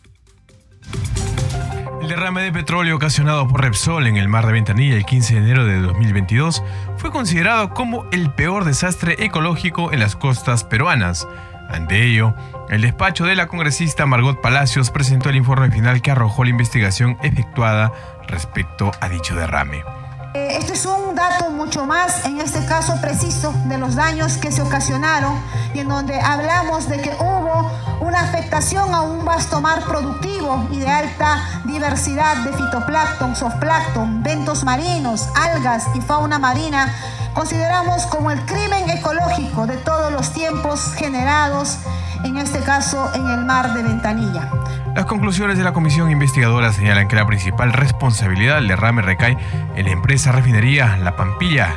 El 2.08 2.14
derrame 2.14 2.40
de 2.40 2.52
petróleo 2.52 2.96
ocasionado 2.96 3.46
por 3.46 3.60
Repsol 3.60 4.06
en 4.06 4.16
el 4.16 4.28
mar 4.28 4.46
de 4.46 4.54
Ventanilla 4.54 4.96
el 4.96 5.04
15 5.04 5.34
de 5.34 5.40
enero 5.40 5.66
de 5.66 5.78
2022 5.78 6.62
fue 6.96 7.10
considerado 7.10 7.74
como 7.74 8.06
el 8.12 8.30
peor 8.30 8.64
desastre 8.64 9.22
ecológico 9.22 9.92
en 9.92 10.00
las 10.00 10.16
costas 10.16 10.64
peruanas. 10.64 11.28
Ante 11.68 12.06
ello, 12.06 12.34
el 12.70 12.80
despacho 12.80 13.26
de 13.26 13.36
la 13.36 13.46
congresista 13.46 14.06
Margot 14.06 14.40
Palacios 14.40 14.90
presentó 14.90 15.28
el 15.28 15.36
informe 15.36 15.70
final 15.70 16.00
que 16.00 16.10
arrojó 16.10 16.44
la 16.44 16.50
investigación 16.50 17.18
efectuada 17.22 17.92
respecto 18.26 18.90
a 19.02 19.10
dicho 19.10 19.36
derrame. 19.36 19.84
Este 20.32 20.72
es 20.72 20.86
un 20.86 21.14
dato 21.14 21.50
mucho 21.50 21.84
más, 21.84 22.24
en 22.24 22.40
este 22.40 22.64
caso 22.64 22.98
preciso, 23.02 23.52
de 23.66 23.76
los 23.76 23.96
daños 23.96 24.38
que 24.38 24.50
se 24.50 24.62
ocasionaron 24.62 25.34
y 25.74 25.80
en 25.80 25.88
donde 25.88 26.18
hablamos 26.18 26.88
de 26.88 27.02
que 27.02 27.10
hubo 27.20 27.70
una 28.00 28.21
afectación 28.21 28.95
a 28.95 29.02
un 29.02 29.25
vasto 29.25 29.61
mar 29.61 29.83
productivo 29.83 30.67
y 30.71 30.78
de 30.78 30.88
alta 30.88 31.62
diversidad 31.64 32.37
de 32.38 32.52
fitoplancton, 32.52 33.35
softplancton, 33.35 34.23
ventos 34.23 34.64
marinos, 34.64 35.28
algas 35.35 35.87
y 35.95 36.00
fauna 36.00 36.38
marina, 36.38 36.93
consideramos 37.35 38.07
como 38.07 38.31
el 38.31 38.40
crimen 38.47 38.88
ecológico 38.90 39.67
de 39.67 39.76
todos 39.78 40.12
los 40.12 40.33
tiempos 40.33 40.95
generados, 40.95 41.78
en 42.25 42.37
este 42.37 42.61
caso 42.61 43.11
en 43.14 43.28
el 43.28 43.45
mar 43.45 43.75
de 43.75 43.83
Ventanilla. 43.83 44.50
Las 44.95 45.07
conclusiones 45.07 45.59
de 45.59 45.64
la 45.64 45.73
comisión 45.73 46.11
investigadora 46.11 46.73
señalan 46.73 47.09
que 47.09 47.17
la 47.17 47.26
principal 47.26 47.73
responsabilidad 47.73 48.57
del 48.57 48.69
derrame 48.69 49.02
recae 49.02 49.37
en 49.76 49.87
la 49.87 49.93
empresa 49.93 50.33
refinería 50.33 50.97
La 50.97 51.14
Pampilla, 51.17 51.75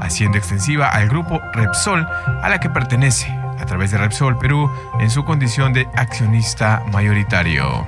haciendo 0.00 0.38
extensiva 0.38 0.88
al 0.88 1.08
grupo 1.08 1.40
Repsol 1.52 2.06
a 2.42 2.48
la 2.48 2.60
que 2.60 2.70
pertenece 2.70 3.41
a 3.62 3.66
través 3.66 3.90
de 3.92 3.98
Repsol 3.98 4.36
Perú 4.38 4.70
en 4.98 5.08
su 5.08 5.24
condición 5.24 5.72
de 5.72 5.88
accionista 5.94 6.82
mayoritario. 6.92 7.86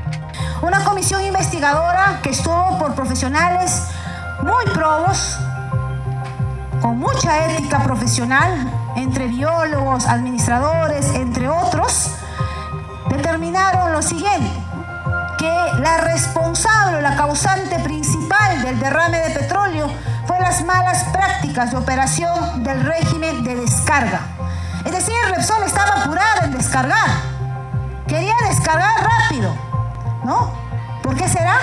Una 0.63 0.83
comisión 0.85 1.25
investigadora 1.25 2.21
que 2.23 2.31
estuvo 2.31 2.79
por 2.79 2.95
profesionales 2.95 3.89
muy 4.43 4.65
probos, 4.73 5.39
con 6.81 6.99
mucha 6.99 7.47
ética 7.47 7.83
profesional, 7.83 8.73
entre 8.97 9.27
biólogos, 9.27 10.07
administradores, 10.07 11.15
entre 11.15 11.49
otros, 11.49 12.11
determinaron 13.11 13.93
lo 13.93 14.01
siguiente 14.01 14.65
la 15.81 15.99
responsable 15.99 17.03
la 17.03 17.17
causante 17.17 17.79
principal 17.81 18.63
del 18.63 18.79
derrame 18.79 19.19
de 19.19 19.31
petróleo 19.39 19.91
fue 20.27 20.39
las 20.41 20.65
malas 20.65 21.05
prácticas 21.13 21.73
de 21.73 21.77
operación 21.77 22.63
del 22.63 22.83
régimen 22.85 23.45
de 23.45 23.57
descarga. 23.57 24.21
Decir, 24.95 25.17
Repsol 25.29 25.65
estaba 25.65 26.03
apurada 26.03 26.45
en 26.45 26.53
descargar. 26.53 27.09
Quería 28.07 28.33
descargar 28.49 28.95
rápido, 29.03 29.53
¿no? 30.23 30.53
¿Por 31.03 31.17
qué 31.17 31.29
será? 31.29 31.59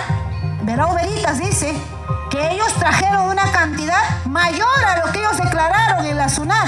Verá 0.63 0.87
Veritas 0.87 1.39
dice 1.39 1.73
que 2.29 2.51
ellos 2.51 2.73
trajeron 2.73 3.29
una 3.29 3.49
cantidad 3.53 4.01
mayor 4.25 4.67
a 4.85 4.97
lo 4.97 5.13
que 5.13 5.19
ellos 5.19 5.37
declararon 5.37 6.05
en 6.07 6.17
la 6.17 6.27
SUNAT 6.27 6.67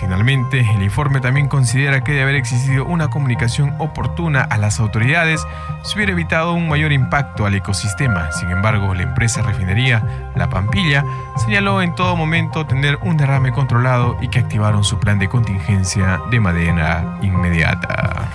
Finalmente, 0.00 0.60
el 0.60 0.82
informe 0.82 1.20
también 1.20 1.46
considera 1.46 2.02
que 2.02 2.12
de 2.12 2.22
haber 2.22 2.34
existido 2.34 2.86
una 2.86 3.10
comunicación 3.10 3.74
oportuna 3.78 4.40
a 4.40 4.56
las 4.56 4.80
autoridades, 4.80 5.46
se 5.82 5.94
hubiera 5.94 6.12
evitado 6.12 6.54
un 6.54 6.68
mayor 6.68 6.90
impacto 6.90 7.44
al 7.44 7.54
ecosistema. 7.54 8.32
Sin 8.32 8.50
embargo, 8.50 8.94
la 8.94 9.02
empresa 9.02 9.42
refinería 9.42 10.32
La 10.34 10.48
Pampilla 10.48 11.04
señaló 11.36 11.82
en 11.82 11.94
todo 11.94 12.16
momento 12.16 12.66
tener 12.66 12.96
un 13.02 13.18
derrame 13.18 13.52
controlado 13.52 14.16
y 14.22 14.28
que 14.28 14.38
activaron 14.38 14.84
su 14.84 14.98
plan 14.98 15.18
de 15.18 15.28
contingencia 15.28 16.22
de 16.30 16.40
manera 16.40 17.18
inmediata. 17.20 18.30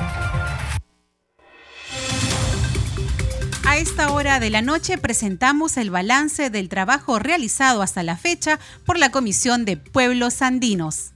A 3.67 3.77
esta 3.77 4.11
hora 4.11 4.39
de 4.39 4.51
la 4.51 4.61
noche 4.61 4.99
presentamos 4.99 5.77
el 5.77 5.89
balance 5.89 6.51
del 6.51 6.69
trabajo 6.69 7.17
realizado 7.17 7.81
hasta 7.81 8.03
la 8.03 8.17
fecha 8.17 8.59
por 8.85 8.99
la 8.99 9.09
Comisión 9.09 9.65
de 9.65 9.77
Pueblos 9.77 10.43
Andinos. 10.43 11.14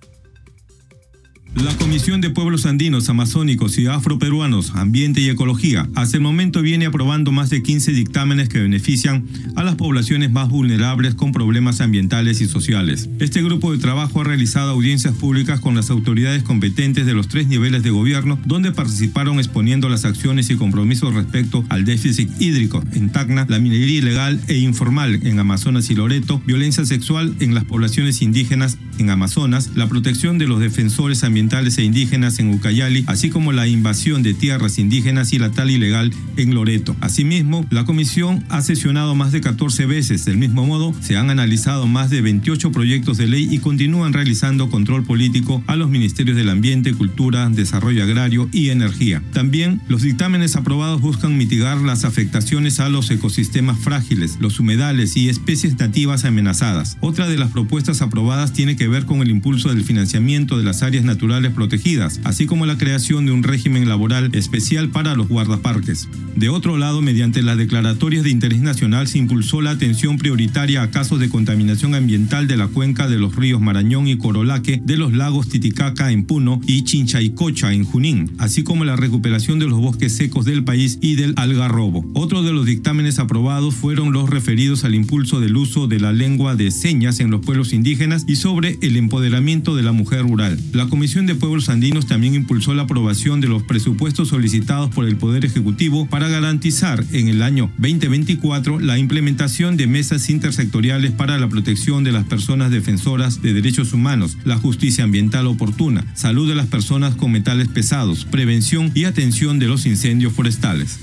La 1.55 1.75
Comisión 1.77 2.21
de 2.21 2.29
Pueblos 2.29 2.67
Andinos, 2.67 3.09
Amazónicos 3.09 3.77
y 3.79 3.87
Afroperuanos, 3.87 4.75
Ambiente 4.75 5.19
y 5.19 5.29
Ecología, 5.29 5.89
hasta 5.95 6.15
el 6.15 6.23
momento 6.23 6.61
viene 6.61 6.85
aprobando 6.85 7.31
más 7.31 7.49
de 7.49 7.63
15 7.63 7.91
dictámenes 7.91 8.49
que 8.49 8.59
benefician 8.59 9.25
a 9.55 9.63
las 9.63 9.75
poblaciones 9.75 10.31
más 10.31 10.47
vulnerables 10.47 11.15
con 11.15 11.31
problemas 11.31 11.81
ambientales 11.81 12.39
y 12.41 12.47
sociales. 12.47 13.09
Este 13.19 13.41
grupo 13.41 13.71
de 13.71 13.79
trabajo 13.79 14.21
ha 14.21 14.25
realizado 14.25 14.71
audiencias 14.71 15.15
públicas 15.15 15.59
con 15.59 15.75
las 15.75 15.89
autoridades 15.89 16.43
competentes 16.43 17.07
de 17.07 17.15
los 17.15 17.27
tres 17.27 17.47
niveles 17.47 17.81
de 17.81 17.89
gobierno, 17.89 18.39
donde 18.45 18.71
participaron 18.71 19.39
exponiendo 19.39 19.89
las 19.89 20.05
acciones 20.05 20.51
y 20.51 20.55
compromisos 20.55 21.15
respecto 21.15 21.65
al 21.69 21.83
déficit 21.83 22.29
hídrico 22.39 22.83
en 22.93 23.09
Tacna, 23.09 23.47
la 23.49 23.59
minería 23.59 23.97
ilegal 23.97 24.39
e 24.47 24.57
informal 24.57 25.19
en 25.23 25.39
Amazonas 25.39 25.89
y 25.89 25.95
Loreto, 25.95 26.41
violencia 26.45 26.85
sexual 26.85 27.35
en 27.39 27.55
las 27.55 27.65
poblaciones 27.65 28.21
indígenas 28.21 28.77
en 28.99 29.09
Amazonas, 29.09 29.71
la 29.75 29.87
protección 29.87 30.37
de 30.37 30.47
los 30.47 30.59
defensores 30.59 31.23
ambientales 31.39 31.77
e 31.77 31.85
indígenas 31.85 32.37
en 32.39 32.53
Ucayali, 32.53 33.05
así 33.07 33.29
como 33.29 33.53
la 33.53 33.65
invasión 33.65 34.23
de 34.23 34.33
tierras 34.33 34.77
indígenas 34.77 35.31
y 35.31 35.39
la 35.39 35.51
tal 35.51 35.71
ilegal 35.71 36.11
en 36.35 36.53
Loreto. 36.53 36.97
Asimismo, 36.99 37.65
la 37.69 37.85
comisión 37.85 38.43
ha 38.49 38.61
sesionado 38.61 39.15
más 39.15 39.31
de 39.31 39.39
14 39.39 39.85
veces. 39.85 40.25
Del 40.25 40.37
mismo 40.37 40.65
modo, 40.65 40.93
se 40.99 41.15
han 41.15 41.29
analizado 41.29 41.87
más 41.87 42.09
de 42.09 42.19
28 42.19 42.73
proyectos 42.73 43.15
de 43.17 43.27
ley 43.27 43.47
y 43.49 43.59
continúan 43.59 44.11
realizando 44.11 44.69
control 44.69 45.05
político 45.05 45.63
a 45.67 45.77
los 45.77 45.89
ministerios 45.89 46.35
del 46.35 46.49
Ambiente, 46.49 46.93
Cultura, 46.93 47.49
Desarrollo 47.49 48.03
Agrario 48.03 48.49
y 48.51 48.67
Energía. 48.67 49.23
También, 49.31 49.79
los 49.87 50.01
dictámenes 50.01 50.57
aprobados 50.57 50.99
buscan 50.99 51.37
mitigar 51.37 51.77
las 51.77 52.03
afectaciones 52.03 52.81
a 52.81 52.89
los 52.89 53.09
ecosistemas 53.11 53.79
frágiles, 53.79 54.39
los 54.41 54.59
humedales 54.59 55.15
y 55.15 55.29
especies 55.29 55.79
nativas 55.79 56.25
amenazadas. 56.25 56.97
Otra 56.99 57.29
de 57.29 57.37
las 57.37 57.51
propuestas 57.51 58.01
aprobadas 58.01 58.51
tiene 58.51 58.75
que 58.75 58.89
ver 58.89 59.05
con 59.05 59.21
el 59.21 59.29
impulso 59.29 59.69
del 59.69 59.85
financiamiento 59.85 60.57
de 60.57 60.65
las 60.65 60.83
áreas 60.83 61.05
naturales 61.05 61.28
protegidas, 61.53 62.19
así 62.23 62.47
como 62.47 62.65
la 62.65 62.77
creación 62.77 63.25
de 63.25 63.31
un 63.31 63.43
régimen 63.43 63.87
laboral 63.87 64.31
especial 64.33 64.89
para 64.89 65.15
los 65.15 65.27
guardaparques. 65.27 66.09
De 66.35 66.49
otro 66.49 66.77
lado, 66.77 67.01
mediante 67.01 67.43
las 67.43 67.57
declaratorias 67.57 68.23
de 68.23 68.31
interés 68.31 68.61
nacional 68.61 69.07
se 69.07 69.19
impulsó 69.19 69.61
la 69.61 69.71
atención 69.71 70.17
prioritaria 70.17 70.81
a 70.81 70.89
casos 70.89 71.19
de 71.19 71.29
contaminación 71.29 71.93
ambiental 71.93 72.47
de 72.47 72.57
la 72.57 72.67
cuenca 72.67 73.07
de 73.07 73.17
los 73.17 73.35
ríos 73.35 73.61
Marañón 73.61 74.07
y 74.07 74.17
Corolaque, 74.17 74.81
de 74.83 74.97
los 74.97 75.13
lagos 75.13 75.49
Titicaca 75.49 76.11
en 76.11 76.23
Puno 76.23 76.61
y 76.65 76.83
Chinchaycocha 76.83 77.73
en 77.73 77.83
Junín, 77.83 78.31
así 78.39 78.63
como 78.63 78.85
la 78.85 78.95
recuperación 78.95 79.59
de 79.59 79.67
los 79.67 79.79
bosques 79.79 80.15
secos 80.15 80.45
del 80.45 80.63
país 80.63 80.97
y 81.01 81.15
del 81.15 81.33
algarrobo. 81.37 82.09
Otro 82.13 82.41
de 82.41 82.53
los 82.53 82.65
dictámenes 82.65 83.19
aprobados 83.19 83.75
fueron 83.75 84.11
los 84.11 84.29
referidos 84.29 84.83
al 84.83 84.95
impulso 84.95 85.39
del 85.39 85.55
uso 85.57 85.87
de 85.87 85.99
la 85.99 86.11
lengua 86.11 86.55
de 86.55 86.71
señas 86.71 87.19
en 87.19 87.29
los 87.29 87.41
pueblos 87.41 87.71
indígenas 87.71 88.25
y 88.27 88.35
sobre 88.37 88.79
el 88.81 88.97
empoderamiento 88.97 89.75
de 89.75 89.83
la 89.83 89.91
mujer 89.91 90.23
rural. 90.23 90.59
La 90.73 90.87
Comisión 90.87 91.18
de 91.25 91.35
Pueblos 91.35 91.69
Andinos 91.69 92.05
también 92.05 92.35
impulsó 92.35 92.73
la 92.73 92.83
aprobación 92.83 93.41
de 93.41 93.47
los 93.47 93.63
presupuestos 93.63 94.29
solicitados 94.29 94.89
por 94.89 95.05
el 95.05 95.17
Poder 95.17 95.45
Ejecutivo 95.45 96.07
para 96.07 96.27
garantizar 96.27 97.03
en 97.11 97.27
el 97.27 97.41
año 97.41 97.71
2024 97.77 98.79
la 98.79 98.97
implementación 98.97 99.77
de 99.77 99.87
mesas 99.87 100.29
intersectoriales 100.29 101.11
para 101.11 101.39
la 101.39 101.49
protección 101.49 102.03
de 102.03 102.11
las 102.11 102.25
personas 102.25 102.71
defensoras 102.71 103.41
de 103.41 103.53
derechos 103.53 103.93
humanos, 103.93 104.37
la 104.45 104.57
justicia 104.57 105.03
ambiental 105.03 105.47
oportuna, 105.47 106.05
salud 106.13 106.47
de 106.47 106.55
las 106.55 106.67
personas 106.67 107.15
con 107.15 107.31
metales 107.31 107.67
pesados, 107.67 108.25
prevención 108.25 108.91
y 108.93 109.05
atención 109.05 109.59
de 109.59 109.67
los 109.67 109.85
incendios 109.85 110.33
forestales. 110.33 110.99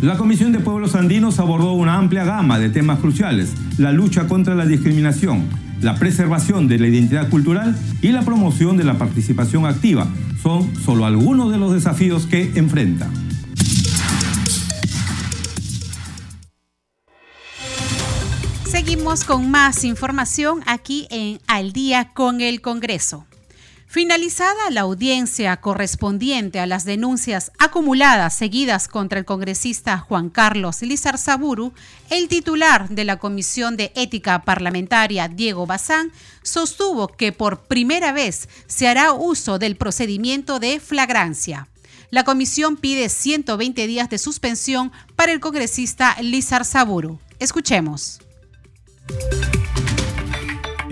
La 0.00 0.16
Comisión 0.16 0.52
de 0.52 0.58
Pueblos 0.58 0.94
Andinos 0.94 1.38
abordó 1.38 1.72
una 1.72 1.96
amplia 1.96 2.24
gama 2.24 2.58
de 2.58 2.70
temas 2.70 2.98
cruciales, 2.98 3.52
la 3.78 3.92
lucha 3.92 4.26
contra 4.26 4.54
la 4.54 4.66
discriminación, 4.66 5.44
la 5.82 5.96
preservación 5.96 6.68
de 6.68 6.78
la 6.78 6.86
identidad 6.86 7.28
cultural 7.28 7.76
y 8.00 8.12
la 8.12 8.22
promoción 8.22 8.76
de 8.76 8.84
la 8.84 8.98
participación 8.98 9.66
activa. 9.66 10.08
Son 10.42 10.74
solo 10.76 11.04
algunos 11.04 11.50
de 11.50 11.58
los 11.58 11.72
desafíos 11.72 12.26
que 12.26 12.52
enfrenta. 12.54 13.10
Seguimos 18.64 19.24
con 19.24 19.50
más 19.50 19.84
información 19.84 20.62
aquí 20.66 21.06
en 21.10 21.40
Al 21.46 21.72
día 21.72 22.10
con 22.14 22.40
el 22.40 22.60
Congreso. 22.60 23.26
Finalizada 23.92 24.70
la 24.70 24.80
audiencia 24.80 25.54
correspondiente 25.58 26.58
a 26.60 26.66
las 26.66 26.86
denuncias 26.86 27.52
acumuladas 27.58 28.34
seguidas 28.34 28.88
contra 28.88 29.18
el 29.18 29.26
congresista 29.26 29.98
Juan 29.98 30.30
Carlos 30.30 30.80
Lizarzaburu, 30.80 31.74
el 32.08 32.28
titular 32.28 32.88
de 32.88 33.04
la 33.04 33.18
Comisión 33.18 33.76
de 33.76 33.92
Ética 33.94 34.44
Parlamentaria, 34.44 35.28
Diego 35.28 35.66
Bazán, 35.66 36.10
sostuvo 36.42 37.06
que 37.06 37.32
por 37.32 37.64
primera 37.64 38.12
vez 38.12 38.48
se 38.66 38.88
hará 38.88 39.12
uso 39.12 39.58
del 39.58 39.76
procedimiento 39.76 40.58
de 40.58 40.80
flagrancia. 40.80 41.68
La 42.08 42.24
comisión 42.24 42.78
pide 42.78 43.10
120 43.10 43.86
días 43.86 44.08
de 44.08 44.16
suspensión 44.16 44.90
para 45.16 45.32
el 45.32 45.40
congresista 45.40 46.16
Lizarzaburu. 46.18 47.18
Escuchemos. 47.38 48.20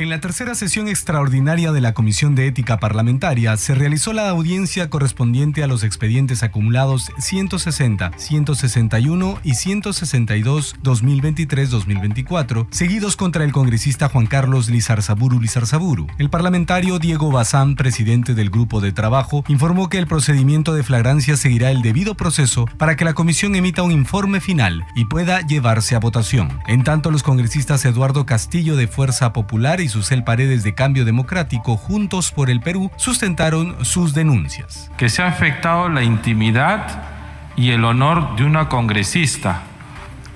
En 0.01 0.09
la 0.09 0.19
tercera 0.19 0.55
sesión 0.55 0.89
extraordinaria 0.89 1.73
de 1.73 1.83
la 1.83 1.93
Comisión 1.93 2.35
de 2.35 2.47
Ética 2.47 2.79
Parlamentaria 2.79 3.55
se 3.59 3.75
realizó 3.75 4.15
la 4.15 4.31
audiencia 4.31 4.89
correspondiente 4.89 5.63
a 5.63 5.67
los 5.67 5.85
expedientes 5.85 6.43
acumulados 6.43 7.13
160, 7.19 8.13
161 8.17 9.39
y 9.45 9.53
162 9.57 10.77
2023-2024, 10.83 12.67
seguidos 12.71 13.17
contra 13.17 13.45
el 13.45 13.53
congresista 13.53 14.09
Juan 14.09 14.25
Carlos 14.27 14.71
Lizarzaburu 14.71 15.39
Lizarzaburu. 15.39 16.07
El 16.17 16.31
parlamentario 16.31 16.99
Diego 16.99 17.31
Bazán, 17.31 17.77
presidente 17.77 18.33
del 18.33 18.49
grupo 18.49 18.81
de 18.81 18.93
trabajo, 18.93 19.45
informó 19.49 19.91
que 19.91 19.99
el 19.99 20.07
procedimiento 20.07 20.73
de 20.73 20.83
flagrancia 20.83 21.37
seguirá 21.37 21.71
el 21.71 21.83
debido 21.83 22.15
proceso 22.15 22.65
para 22.79 22.97
que 22.97 23.05
la 23.05 23.13
comisión 23.13 23.55
emita 23.55 23.83
un 23.83 23.93
informe 23.93 24.41
final 24.41 24.83
y 24.95 25.05
pueda 25.05 25.43
llevarse 25.43 25.95
a 25.95 26.01
votación. 26.01 26.59
En 26.69 26.85
tanto, 26.85 27.11
los 27.11 27.23
congresistas 27.23 27.85
Eduardo 27.85 28.25
Castillo 28.25 28.77
de 28.77 28.89
Fuerza 28.89 29.35
Popular 29.35 29.83
y 29.83 29.90
Susel 29.91 30.25
Paredes 30.25 30.63
de 30.63 30.75
Cambio 30.75 31.05
Democrático, 31.05 31.77
Juntos 31.77 32.33
por 32.33 32.49
el 32.49 32.61
Perú, 32.61 32.91
sustentaron 32.97 33.85
sus 33.85 34.15
denuncias. 34.15 34.91
Que 34.97 35.09
se 35.09 35.23
ha 35.23 35.27
afectado 35.27 35.89
la 35.89 36.03
intimidad 36.03 37.03
y 37.57 37.73
el 37.73 37.85
honor 37.85 38.37
de 38.37 38.45
una 38.45 38.69
congresista, 38.69 39.63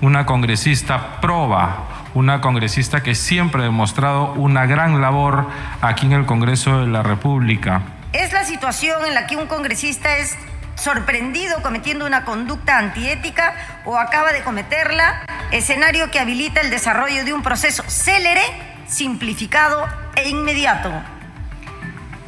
una 0.01 0.25
congresista 0.25 1.19
proba, 1.21 1.87
una 2.13 2.39
congresista 2.41 3.01
que 3.01 3.15
siempre 3.15 3.61
ha 3.61 3.65
demostrado 3.65 4.33
una 4.33 4.65
gran 4.65 5.01
labor 5.01 5.49
aquí 5.81 6.05
en 6.05 6.13
el 6.13 6.25
Congreso 6.25 6.81
de 6.81 6.87
la 6.87 7.01
República. 7.01 7.81
Es 8.13 8.31
la 8.31 8.45
situación 8.45 9.05
en 9.05 9.13
la 9.13 9.27
que 9.27 9.35
un 9.35 9.47
congresista 9.47 10.17
es 10.17 10.37
sorprendido 10.75 11.61
cometiendo 11.61 12.05
una 12.05 12.25
conducta 12.25 12.77
antiética 12.77 13.55
o 13.85 13.97
acaba 13.97 14.33
de 14.33 14.43
cometerla, 14.43 15.25
escenario 15.51 16.11
que 16.11 16.19
habilita 16.19 16.61
el 16.61 16.69
desarrollo 16.69 17.25
de 17.25 17.33
un 17.33 17.41
proceso 17.41 17.83
célere 17.87 18.41
simplificado 18.87 19.85
e 20.15 20.29
inmediato. 20.29 20.91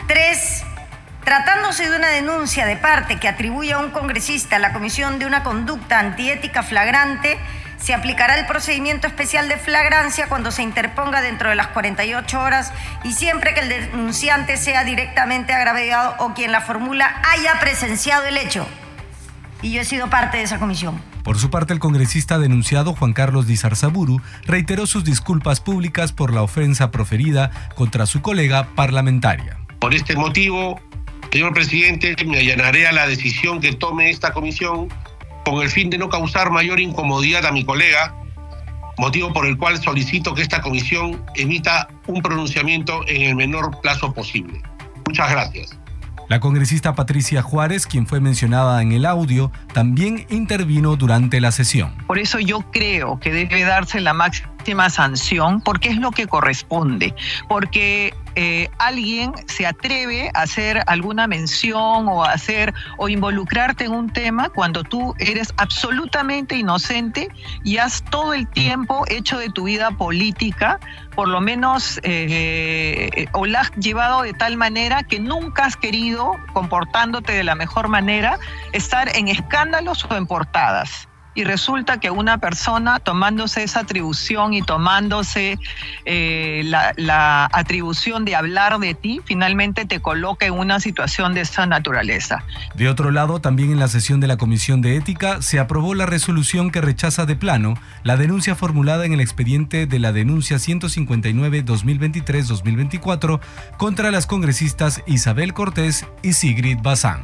Tres, 0.07 0.63
tratándose 1.23 1.89
de 1.89 1.97
una 1.97 2.07
denuncia 2.07 2.65
de 2.65 2.77
parte 2.77 3.19
que 3.19 3.27
atribuye 3.27 3.73
a 3.73 3.79
un 3.79 3.91
congresista 3.91 4.59
la 4.59 4.73
comisión 4.73 5.19
de 5.19 5.25
una 5.25 5.43
conducta 5.43 5.99
antiética 5.99 6.63
flagrante, 6.63 7.37
se 7.77 7.93
aplicará 7.93 8.37
el 8.37 8.45
procedimiento 8.47 9.07
especial 9.07 9.47
de 9.49 9.57
flagrancia 9.57 10.27
cuando 10.27 10.51
se 10.51 10.63
interponga 10.63 11.21
dentro 11.21 11.49
de 11.49 11.55
las 11.55 11.67
48 11.67 12.41
horas 12.41 12.73
y 13.03 13.13
siempre 13.13 13.53
que 13.53 13.60
el 13.62 13.69
denunciante 13.69 14.58
sea 14.58 14.84
directamente 14.84 15.53
agraviado 15.53 16.15
o 16.19 16.34
quien 16.34 16.51
la 16.51 16.62
formula 16.62 17.21
haya 17.29 17.60
presenciado 17.60 18.25
el 18.25 18.38
hecho. 18.38 18.67
Y 19.62 19.74
yo 19.74 19.82
he 19.82 19.86
sido 19.86 20.10
parte 20.10 20.38
de 20.38 20.43
esa 20.43 20.60
comisión. 20.60 21.02
Por 21.24 21.39
su 21.39 21.50
parte, 21.50 21.74
el 21.74 21.80
congresista 21.80 22.39
denunciado 22.39 22.93
Juan 22.93 23.13
Carlos 23.13 23.48
Dizarzaburu 23.48 24.22
reiteró 24.46 24.88
sus 24.88 25.04
disculpas 25.04 25.60
públicas 25.60 26.13
por 26.13 26.34
la 26.34 26.41
ofensa 26.41 26.91
proferida 26.91 27.52
contra 27.76 28.06
su 28.06 28.22
colega 28.22 28.70
parlamentaria. 28.76 29.58
Por 29.80 29.93
este 29.93 30.15
motivo, 30.15 30.80
señor 31.32 31.54
presidente, 31.54 32.15
me 32.26 32.39
allanaré 32.39 32.88
a 32.88 32.91
la 32.91 33.08
decisión 33.08 33.60
que 33.60 33.74
tome 33.74 34.10
esta 34.10 34.32
comisión 34.32 34.89
con 35.43 35.62
el 35.62 35.70
fin 35.70 35.89
de 35.89 35.98
no 35.98 36.10
causar 36.10 36.52
mayor 36.52 36.80
incomodidad 36.80 37.46
a 37.46 37.52
mi 37.52 37.63
colega, 37.63 38.15
motivo 38.98 39.32
por 39.34 39.46
el 39.46 39.58
cual 39.58 39.82
solicito 39.82 40.34
que 40.34 40.41
esta 40.41 40.62
comisión 40.62 41.24
emita 41.36 41.88
un 42.08 42.22
pronunciamiento 42.22 43.08
en 43.08 43.22
el 43.22 43.36
menor 43.36 43.80
plazo 43.82 44.13
posible. 44.13 44.62
Muchas 45.06 45.32
gracias. 45.32 45.78
La 46.27 46.41
congresista 46.41 46.93
Patricia 46.93 47.41
Juárez, 47.41 47.87
quien 47.87 48.05
fue 48.05 48.19
mencionada 48.19 48.81
en 48.81 48.91
el 48.91 49.05
audio, 49.05 49.49
también 49.73 50.25
intervino 50.29 50.97
durante 50.97 51.39
la 51.39 51.53
sesión. 51.53 51.95
Por 52.05 52.19
eso 52.19 52.39
yo 52.39 52.69
creo 52.71 53.17
que 53.19 53.31
debe 53.31 53.63
darse 53.63 54.01
la 54.01 54.13
máxima 54.13 54.57
sanción 54.89 55.62
porque 55.62 55.89
es 55.89 55.97
lo 55.97 56.12
que 56.12 56.27
corresponde, 56.27 57.13
porque 57.47 58.13
eh, 58.36 58.69
alguien 58.77 59.34
se 59.47 59.65
atreve 59.65 60.30
a 60.34 60.41
hacer 60.41 60.84
alguna 60.88 61.25
mención 61.27 62.08
o 62.08 62.23
hacer 62.23 62.73
o 62.97 63.10
involucrarte 63.10 63.86
en 63.86 63.93
un 63.93 64.10
tema 64.12 64.49
cuando 64.49 64.84
tú 64.84 65.15
eres 65.19 65.53
absolutamente 65.58 66.56
inocente 66.56 67.30
y 67.63 67.77
has 67.77 68.03
todo 68.06 68.34
el 68.34 68.47
tiempo 68.47 69.06
hecho 69.08 69.39
de 69.39 69.49
tu 69.49 69.63
vida 69.63 69.91
política, 69.91 70.80
por 71.15 71.27
lo 71.27 71.41
menos, 71.41 71.99
eh, 72.03 73.27
o 73.34 73.45
la 73.45 73.62
has 73.62 73.71
llevado 73.71 74.21
de 74.21 74.34
tal 74.34 74.58
manera 74.58 75.03
que 75.03 75.19
nunca 75.19 75.65
has 75.65 75.75
querido, 75.75 76.34
comportándote 76.53 77.34
de 77.34 77.43
la 77.43 77.56
mejor 77.56 77.88
manera, 77.88 78.38
estar 78.71 79.15
en 79.15 79.27
escándalos 79.27 80.06
o 80.06 80.15
en 80.15 80.27
portadas 80.27 81.08
y 81.38 81.43
resulta 81.43 82.00
que 82.00 82.10
una 82.10 82.39
persona 82.39 83.00
tomándose 83.00 83.62
esa 83.62 83.82
atribución 83.82 84.56
y 84.56 84.63
tomándose 84.63 85.60
eh, 86.04 86.63
la, 86.65 87.45
atribución 87.54 88.26
de 88.26 88.36
hablar 88.36 88.80
de 88.80 88.95
ti, 88.95 89.21
finalmente 89.23 89.86
te 89.86 90.00
coloca 90.00 90.47
en 90.47 90.54
una 90.54 90.80
situación 90.80 91.36
de 91.36 91.41
esa 91.41 91.67
naturaleza. 91.67 92.43
De 92.73 92.89
otro 92.89 93.12
lado, 93.12 93.39
también 93.39 93.71
en 93.71 93.78
la 93.78 93.88
sesión 93.88 94.19
de 94.19 94.26
la 94.26 94.38
Comisión 94.38 94.82
de 94.82 94.95
Ética 94.95 95.43
se 95.43 95.60
aprobó 95.60 95.93
la 95.93 96.08
resolución 96.08 96.71
que 96.71 96.82
rechaza 96.82 97.28
de 97.28 97.36
plano 97.36 97.76
la 98.04 98.17
denuncia 98.17 98.56
formulada 98.56 99.06
en 99.06 99.13
el 99.13 99.21
expediente 99.21 99.86
de 99.86 100.00
la 100.00 100.13
denuncia 100.13 100.58
159-2023-2024 100.58 103.39
contra 103.78 104.10
las 104.10 104.26
congresistas 104.26 105.04
Isabel 105.06 105.54
Cortés 105.54 106.08
y 106.23 106.34
Sigrid 106.34 106.80
Bazán. 106.82 107.21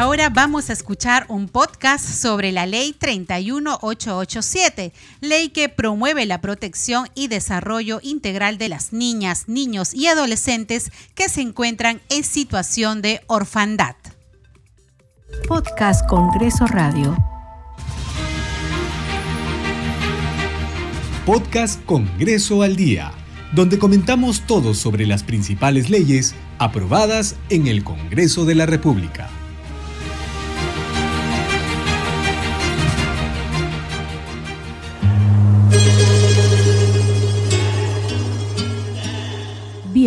Ahora 0.00 0.30
vamos 0.30 0.70
a 0.70 0.72
escuchar 0.72 1.26
un 1.28 1.46
podcast 1.46 2.02
sobre 2.02 2.52
la 2.52 2.64
ley 2.64 2.94
31887, 2.98 4.94
ley 5.20 5.50
que 5.50 5.68
promueve 5.68 6.24
la 6.24 6.40
protección 6.40 7.08
y 7.14 7.28
desarrollo 7.28 8.00
integral 8.02 8.56
de 8.56 8.70
las 8.70 8.94
niñas, 8.94 9.46
niños 9.46 9.92
y 9.92 10.06
adolescentes 10.06 10.90
que 11.14 11.28
se 11.28 11.42
encuentran 11.42 12.00
en 12.08 12.24
situación 12.24 13.02
de 13.02 13.20
orfandad. 13.26 13.94
Podcast 15.46 16.08
Congreso 16.08 16.66
Radio. 16.66 17.14
Podcast 21.26 21.84
Congreso 21.84 22.62
al 22.62 22.74
Día, 22.74 23.12
donde 23.52 23.78
comentamos 23.78 24.46
todo 24.46 24.72
sobre 24.72 25.06
las 25.06 25.22
principales 25.22 25.90
leyes 25.90 26.34
aprobadas 26.56 27.36
en 27.50 27.66
el 27.66 27.84
Congreso 27.84 28.46
de 28.46 28.54
la 28.54 28.64
República. 28.64 29.28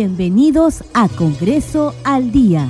Bienvenidos 0.06 0.84
a 0.92 1.08
Congreso 1.08 1.94
al 2.04 2.30
Día. 2.30 2.68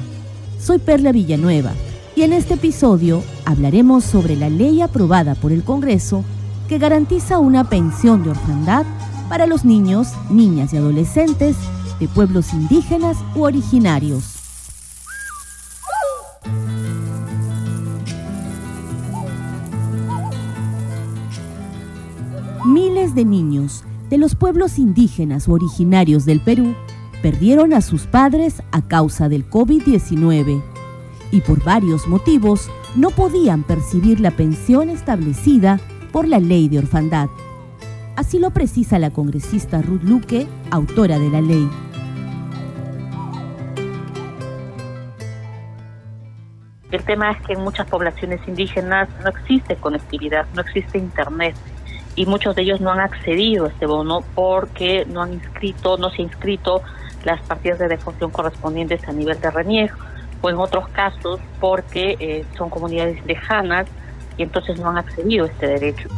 Soy 0.61 0.79
Perla 0.79 1.11
Villanueva 1.11 1.73
y 2.14 2.23
en 2.23 2.33
este 2.33 2.55
episodio 2.55 3.25
hablaremos 3.44 4.05
sobre 4.05 4.37
la 4.37 4.49
ley 4.49 4.81
aprobada 4.81 5.35
por 5.35 5.51
el 5.51 5.64
Congreso 5.64 6.23
que 6.68 6.79
garantiza 6.79 7.40
una 7.40 7.68
pensión 7.68 8.23
de 8.23 8.31
orfandad 8.31 8.87
para 9.29 9.49
los 9.49 9.64
niños, 9.64 10.12
niñas 10.31 10.73
y 10.73 10.77
adolescentes 10.77 11.57
de 11.99 12.07
pueblos 12.07 12.53
indígenas 12.53 13.16
u 13.35 13.42
originarios. 13.42 14.37
Miles 22.64 23.16
de 23.16 23.25
niños 23.25 23.83
de 24.09 24.18
los 24.18 24.37
pueblos 24.37 24.79
indígenas 24.79 25.49
u 25.49 25.55
originarios 25.55 26.25
del 26.27 26.40
Perú 26.40 26.77
perdieron 27.25 27.73
a 27.73 27.81
sus 27.81 28.07
padres 28.07 28.63
a 28.71 28.83
causa 28.83 29.31
del 29.31 29.49
COVID-19 29.49 30.63
y 31.31 31.41
por 31.41 31.65
varios 31.65 32.07
motivos 32.07 32.71
no 32.97 33.09
podían 33.09 33.63
percibir 33.63 34.21
la 34.21 34.31
pensión 34.31 34.91
establecida 34.91 35.81
por 36.13 36.29
la 36.29 36.39
ley 36.39 36.69
de 36.69 36.81
orfandad. 36.81 37.31
Así 38.15 38.39
lo 38.39 38.51
precisa 38.51 38.99
la 38.99 39.09
congresista 39.09 39.81
Ruth 39.81 40.03
Luque, 40.03 40.47
autora 40.71 41.19
de 41.19 41.31
la 41.31 41.41
ley. 41.41 41.67
El 46.91 47.05
tema 47.05 47.31
es 47.31 47.41
que 47.47 47.55
en 47.55 47.63
muchas 47.63 47.87
poblaciones 47.87 48.47
indígenas 48.47 49.09
no 49.23 49.31
existe 49.31 49.77
conectividad, 49.77 50.45
no 50.55 50.61
existe 50.61 50.99
internet 50.99 51.57
y 52.17 52.27
muchos 52.27 52.55
de 52.55 52.65
ellos 52.65 52.83
no 52.83 52.93
han 52.93 53.01
accedido 53.01 53.65
a 53.65 53.69
este 53.69 53.87
bono 53.87 54.21
porque 54.35 55.07
no 55.07 55.23
han 55.23 55.33
inscrito, 55.33 55.97
no 55.97 56.11
se 56.11 56.21
han 56.21 56.29
inscrito 56.29 56.83
las 57.25 57.41
partidas 57.43 57.79
de 57.79 57.89
defunción 57.89 58.31
correspondientes 58.31 59.07
a 59.09 59.13
nivel 59.13 59.41
de 59.41 59.51
reniego 59.51 59.97
o 60.41 60.51
en 60.51 60.57
otros 60.57 60.89
casos 60.89 61.41
porque 61.61 62.17
eh, 62.21 62.45
son 62.57 62.71
comunidades 62.71 63.25
lejanas 63.27 63.87
y 64.37 64.43
entonces 64.43 64.79
no 64.79 64.91
han 64.91 64.99
accedido 64.99 65.47
a 65.47 65.49
este 65.49 65.67
derecho. 65.67 66.09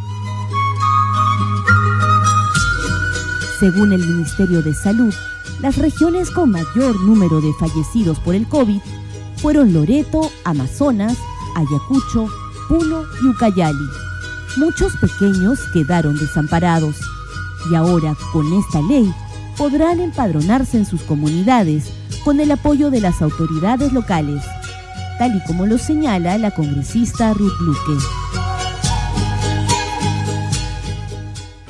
Según 3.61 3.93
el 3.93 4.01
Ministerio 4.01 4.63
de 4.63 4.75
Salud, 4.75 5.15
las 5.61 5.79
regiones 5.79 6.31
con 6.31 6.51
mayor 6.51 7.01
número 7.01 7.41
de 7.41 7.53
fallecidos 7.55 8.19
por 8.21 8.35
el 8.35 8.47
COVID 8.49 8.81
fueron 9.37 9.73
Loreto, 9.73 10.31
Amazonas, 10.45 11.17
Ayacucho, 11.55 12.29
Puno 12.69 13.05
y 13.23 13.29
Ucayali. 13.29 13.89
Muchos 14.57 14.97
pequeños 14.97 15.59
quedaron 15.73 16.19
desamparados 16.19 16.97
y 17.71 17.75
ahora 17.75 18.15
con 18.33 18.53
esta 18.53 18.83
ley 18.83 19.11
podrán 19.57 20.01
empadronarse 20.01 20.77
en 20.77 20.87
sus 20.87 21.03
comunidades 21.03 21.93
con 22.25 22.41
el 22.41 22.51
apoyo 22.51 22.91
de 22.91 23.01
las 23.01 23.23
autoridades 23.23 23.93
locales, 23.93 24.43
tal 25.19 25.37
y 25.37 25.41
como 25.45 25.67
lo 25.67 25.79
señala 25.79 26.39
la 26.39 26.51
congresista 26.51 27.33
Ruth 27.33 27.59
Luque. 27.61 28.05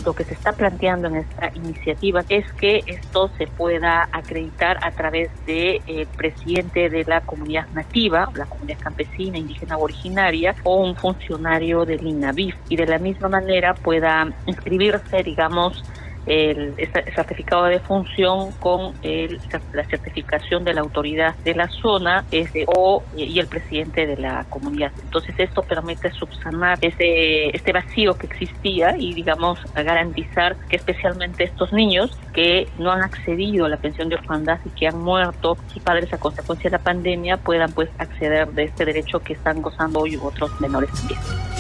lo 0.07 0.15
que 0.15 0.25
se 0.25 0.35
está 0.35 0.53
planteando 0.53 1.09
en 1.09 1.17
esta 1.17 1.51
iniciativa 1.57 2.25
es 2.29 2.51
que 2.53 2.85
esto 2.87 3.29
se 3.37 3.49
pueda 3.49 4.09
acreditar 4.13 4.79
a 4.83 4.93
través 4.93 5.31
del 5.47 5.83
de, 5.85 6.07
presidente 6.17 6.89
de 6.89 7.05
la 7.05 7.23
comunidad 7.23 7.67
nativa, 7.75 8.31
la 8.37 8.47
comunidad 8.47 8.79
campesina, 8.79 9.37
indígena 9.37 9.77
originaria, 9.77 10.55
o 10.63 10.77
un 10.77 10.95
funcionario 10.95 11.85
del 11.85 12.07
INAVIF, 12.07 12.55
y 12.69 12.77
de 12.77 12.87
la 12.87 12.99
misma 12.99 13.29
manera 13.29 13.75
pueda 13.75 14.33
inscribirse, 14.47 15.25
digamos, 15.25 15.85
el, 16.27 16.75
certificado 17.15 17.65
de 17.65 17.81
función 17.81 18.53
con 18.53 18.95
el, 19.03 19.41
la 19.73 19.85
certificación 19.85 20.65
de 20.65 20.75
la 20.75 20.81
autoridad 20.81 21.35
de 21.37 21.55
la 21.55 21.69
zona 21.69 22.25
este, 22.31 22.65
o 22.67 23.03
y 23.17 23.39
el 23.39 23.47
presidente 23.47 24.07
de 24.07 24.17
la 24.17 24.45
comunidad. 24.49 24.93
Entonces 25.03 25.35
esto 25.39 25.63
permite 25.63 26.11
subsanar 26.11 26.79
ese, 26.81 27.49
este 27.57 27.73
vacío 27.73 28.15
que 28.15 28.27
existía 28.27 28.97
y 28.97 29.15
digamos 29.15 29.59
garantizar 29.75 30.57
que 30.69 30.77
especialmente 30.77 31.45
estos 31.45 31.73
niños 31.73 32.17
que 32.33 32.69
no 32.79 32.91
han 32.93 33.03
accedido 33.03 33.67
a 33.67 33.69
la 33.69 33.77
pensión 33.77 34.09
de 34.09 34.17
orfandad 34.17 34.59
y 34.65 34.71
que 34.71 34.89
han 34.89 35.01
muerto 35.01 35.57
y 35.75 35.81
padres 35.81 36.13
a 36.13 36.19
consecuencia 36.19 36.71
de 36.71 36.77
la 36.77 36.83
pandemia 36.83 37.37
puedan 37.37 37.73
pues 37.73 37.89
acceder 37.99 38.49
de 38.49 38.65
este 38.65 38.85
derecho 38.85 39.21
que 39.21 39.35
están 39.35 39.63
gozando 39.63 40.01
hoy 40.01 40.17
otros 40.17 40.61
menores 40.61 40.91
también. 40.93 41.56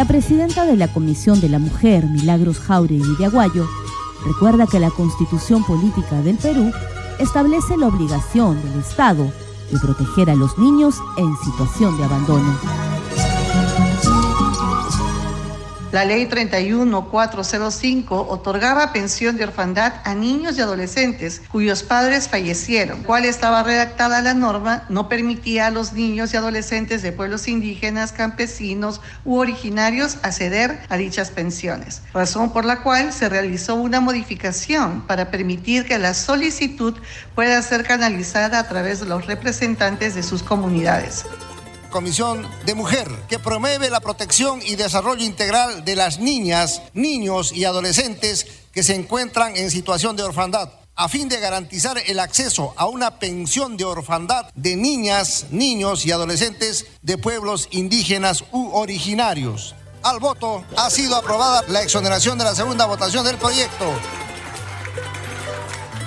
La 0.00 0.06
presidenta 0.06 0.64
de 0.64 0.78
la 0.78 0.88
Comisión 0.88 1.42
de 1.42 1.50
la 1.50 1.58
Mujer, 1.58 2.06
Milagros 2.06 2.58
Jauregui 2.58 3.16
de 3.18 3.26
Aguayo, 3.26 3.68
recuerda 4.24 4.66
que 4.66 4.80
la 4.80 4.88
Constitución 4.88 5.62
Política 5.62 6.22
del 6.22 6.38
Perú 6.38 6.72
establece 7.18 7.76
la 7.76 7.88
obligación 7.88 8.62
del 8.62 8.80
Estado 8.80 9.30
de 9.70 9.78
proteger 9.78 10.30
a 10.30 10.34
los 10.34 10.56
niños 10.56 10.94
en 11.18 11.36
situación 11.44 11.98
de 11.98 12.04
abandono. 12.04 12.89
La 15.92 16.04
ley 16.04 16.26
31405 16.26 18.28
otorgaba 18.28 18.92
pensión 18.92 19.36
de 19.36 19.42
orfandad 19.42 19.94
a 20.04 20.14
niños 20.14 20.56
y 20.56 20.60
adolescentes 20.60 21.42
cuyos 21.50 21.82
padres 21.82 22.28
fallecieron. 22.28 23.02
Cual 23.02 23.24
estaba 23.24 23.64
redactada 23.64 24.22
la 24.22 24.32
norma, 24.32 24.84
no 24.88 25.08
permitía 25.08 25.66
a 25.66 25.70
los 25.70 25.92
niños 25.92 26.32
y 26.32 26.36
adolescentes 26.36 27.02
de 27.02 27.10
pueblos 27.10 27.48
indígenas, 27.48 28.12
campesinos 28.12 29.00
u 29.24 29.38
originarios 29.38 30.18
acceder 30.22 30.78
a 30.88 30.96
dichas 30.96 31.32
pensiones, 31.32 32.02
razón 32.14 32.52
por 32.52 32.64
la 32.64 32.84
cual 32.84 33.12
se 33.12 33.28
realizó 33.28 33.74
una 33.74 34.00
modificación 34.00 35.00
para 35.08 35.32
permitir 35.32 35.86
que 35.86 35.98
la 35.98 36.14
solicitud 36.14 36.94
pueda 37.34 37.60
ser 37.62 37.82
canalizada 37.82 38.60
a 38.60 38.68
través 38.68 39.00
de 39.00 39.06
los 39.06 39.26
representantes 39.26 40.14
de 40.14 40.22
sus 40.22 40.44
comunidades. 40.44 41.24
Comisión 41.90 42.48
de 42.64 42.74
Mujer, 42.74 43.08
que 43.28 43.38
promueve 43.38 43.90
la 43.90 44.00
protección 44.00 44.60
y 44.64 44.76
desarrollo 44.76 45.24
integral 45.24 45.84
de 45.84 45.96
las 45.96 46.18
niñas, 46.18 46.82
niños 46.94 47.52
y 47.52 47.64
adolescentes 47.64 48.46
que 48.72 48.82
se 48.82 48.94
encuentran 48.94 49.56
en 49.56 49.70
situación 49.70 50.16
de 50.16 50.22
orfandad 50.22 50.70
a 50.96 51.08
fin 51.08 51.30
de 51.30 51.40
garantizar 51.40 51.96
el 52.06 52.20
acceso 52.20 52.74
a 52.76 52.86
una 52.86 53.18
pensión 53.18 53.78
de 53.78 53.84
orfandad 53.84 54.46
de 54.54 54.76
niñas, 54.76 55.46
niños 55.50 56.04
y 56.04 56.12
adolescentes 56.12 56.84
de 57.00 57.16
pueblos 57.16 57.68
indígenas 57.70 58.44
u 58.52 58.68
originarios. 58.72 59.74
Al 60.02 60.18
voto 60.18 60.62
ha 60.76 60.90
sido 60.90 61.16
aprobada 61.16 61.62
la 61.68 61.82
exoneración 61.82 62.36
de 62.36 62.44
la 62.44 62.54
segunda 62.54 62.84
votación 62.84 63.24
del 63.24 63.38
proyecto. 63.38 63.86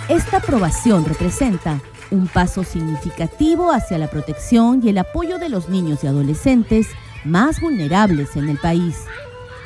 Esta 0.10 0.38
aprobación 0.38 1.06
representa 1.06 1.82
un 2.14 2.28
paso 2.28 2.64
significativo 2.64 3.72
hacia 3.72 3.98
la 3.98 4.10
protección 4.10 4.82
y 4.84 4.90
el 4.90 4.98
apoyo 4.98 5.40
de 5.40 5.50
los 5.50 5.70
niños 5.70 6.04
y 6.04 6.08
adolescentes 6.08 6.88
más 7.26 7.60
vulnerables 7.60 8.36
en 8.36 8.50
el 8.50 8.58
país 8.58 9.06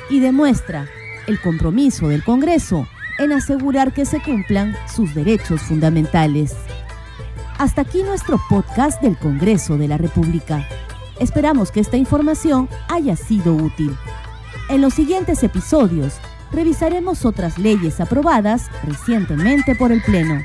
y 0.09 0.19
demuestra 0.19 0.87
el 1.27 1.39
compromiso 1.41 2.07
del 2.07 2.23
Congreso 2.23 2.87
en 3.19 3.33
asegurar 3.33 3.93
que 3.93 4.05
se 4.05 4.21
cumplan 4.21 4.75
sus 4.93 5.13
derechos 5.13 5.61
fundamentales. 5.61 6.55
Hasta 7.57 7.81
aquí 7.81 8.03
nuestro 8.03 8.39
podcast 8.49 9.01
del 9.01 9.17
Congreso 9.17 9.77
de 9.77 9.87
la 9.87 9.97
República. 9.97 10.67
Esperamos 11.19 11.71
que 11.71 11.79
esta 11.79 11.97
información 11.97 12.69
haya 12.89 13.15
sido 13.15 13.55
útil. 13.55 13.95
En 14.69 14.81
los 14.81 14.93
siguientes 14.93 15.43
episodios 15.43 16.19
revisaremos 16.51 17.25
otras 17.25 17.57
leyes 17.57 17.99
aprobadas 17.99 18.69
recientemente 18.83 19.75
por 19.75 19.91
el 19.91 20.01
Pleno. 20.03 20.43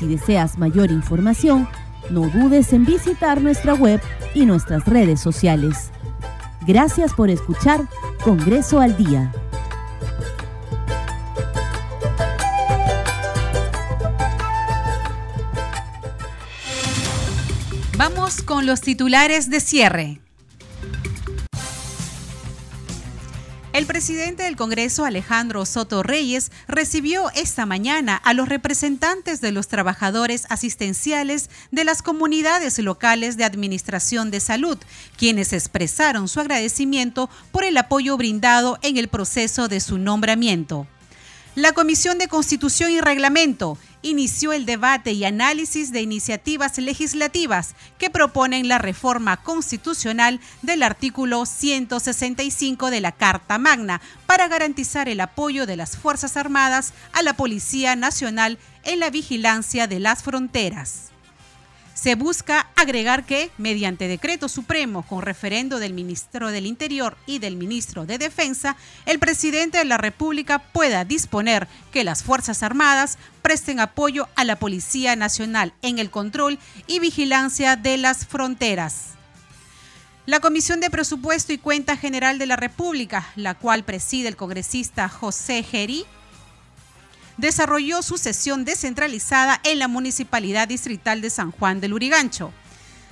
Si 0.00 0.06
deseas 0.06 0.56
mayor 0.56 0.90
información, 0.90 1.68
no 2.08 2.22
dudes 2.22 2.72
en 2.72 2.86
visitar 2.86 3.42
nuestra 3.42 3.74
web 3.74 4.00
y 4.32 4.46
nuestras 4.46 4.86
redes 4.86 5.20
sociales. 5.20 5.90
Gracias 6.66 7.12
por 7.12 7.28
escuchar 7.28 7.86
Congreso 8.24 8.80
al 8.80 8.96
Día. 8.96 9.30
Vamos 17.98 18.40
con 18.40 18.64
los 18.64 18.80
titulares 18.80 19.50
de 19.50 19.60
cierre. 19.60 20.20
El 23.72 23.86
presidente 23.86 24.42
del 24.42 24.56
Congreso, 24.56 25.04
Alejandro 25.04 25.64
Soto 25.64 26.02
Reyes, 26.02 26.50
recibió 26.66 27.30
esta 27.36 27.66
mañana 27.66 28.16
a 28.16 28.34
los 28.34 28.48
representantes 28.48 29.40
de 29.40 29.52
los 29.52 29.68
trabajadores 29.68 30.46
asistenciales 30.48 31.48
de 31.70 31.84
las 31.84 32.02
comunidades 32.02 32.80
locales 32.80 33.36
de 33.36 33.44
Administración 33.44 34.32
de 34.32 34.40
Salud, 34.40 34.76
quienes 35.16 35.52
expresaron 35.52 36.26
su 36.26 36.40
agradecimiento 36.40 37.30
por 37.52 37.62
el 37.62 37.76
apoyo 37.76 38.16
brindado 38.16 38.76
en 38.82 38.96
el 38.96 39.06
proceso 39.06 39.68
de 39.68 39.78
su 39.78 39.98
nombramiento. 39.98 40.88
La 41.54 41.70
Comisión 41.70 42.18
de 42.18 42.26
Constitución 42.26 42.90
y 42.90 43.00
Reglamento 43.00 43.78
inició 44.02 44.52
el 44.52 44.66
debate 44.66 45.12
y 45.12 45.24
análisis 45.24 45.92
de 45.92 46.02
iniciativas 46.02 46.78
legislativas 46.78 47.74
que 47.98 48.10
proponen 48.10 48.68
la 48.68 48.78
reforma 48.78 49.36
constitucional 49.38 50.40
del 50.62 50.82
artículo 50.82 51.46
165 51.46 52.90
de 52.90 53.00
la 53.00 53.12
Carta 53.12 53.58
Magna 53.58 54.00
para 54.26 54.48
garantizar 54.48 55.08
el 55.08 55.20
apoyo 55.20 55.66
de 55.66 55.76
las 55.76 55.96
Fuerzas 55.96 56.36
Armadas 56.36 56.92
a 57.12 57.22
la 57.22 57.34
Policía 57.34 57.96
Nacional 57.96 58.58
en 58.84 59.00
la 59.00 59.10
vigilancia 59.10 59.86
de 59.86 60.00
las 60.00 60.22
fronteras 60.22 61.10
se 62.00 62.14
busca 62.14 62.70
agregar 62.76 63.26
que, 63.26 63.50
mediante 63.58 64.08
decreto 64.08 64.48
supremo 64.48 65.02
con 65.02 65.20
referendo 65.20 65.78
del 65.78 65.92
ministro 65.92 66.50
del 66.50 66.64
Interior 66.64 67.18
y 67.26 67.40
del 67.40 67.56
ministro 67.56 68.06
de 68.06 68.16
Defensa, 68.16 68.76
el 69.04 69.18
presidente 69.18 69.76
de 69.76 69.84
la 69.84 69.98
República 69.98 70.60
pueda 70.60 71.04
disponer 71.04 71.68
que 71.92 72.04
las 72.04 72.22
Fuerzas 72.22 72.62
Armadas 72.62 73.18
presten 73.42 73.80
apoyo 73.80 74.28
a 74.34 74.44
la 74.44 74.56
Policía 74.56 75.14
Nacional 75.14 75.74
en 75.82 75.98
el 75.98 76.10
control 76.10 76.58
y 76.86 77.00
vigilancia 77.00 77.76
de 77.76 77.98
las 77.98 78.26
fronteras. 78.26 79.08
La 80.24 80.40
Comisión 80.40 80.80
de 80.80 80.88
Presupuesto 80.88 81.52
y 81.52 81.58
Cuenta 81.58 81.98
General 81.98 82.38
de 82.38 82.46
la 82.46 82.56
República, 82.56 83.28
la 83.36 83.54
cual 83.54 83.84
preside 83.84 84.28
el 84.28 84.36
congresista 84.36 85.10
José 85.10 85.62
Geri, 85.62 86.06
desarrolló 87.40 88.02
su 88.02 88.18
sesión 88.18 88.64
descentralizada 88.64 89.60
en 89.64 89.78
la 89.78 89.88
Municipalidad 89.88 90.68
Distrital 90.68 91.22
de 91.22 91.30
San 91.30 91.50
Juan 91.50 91.80
del 91.80 91.94
Urigancho. 91.94 92.52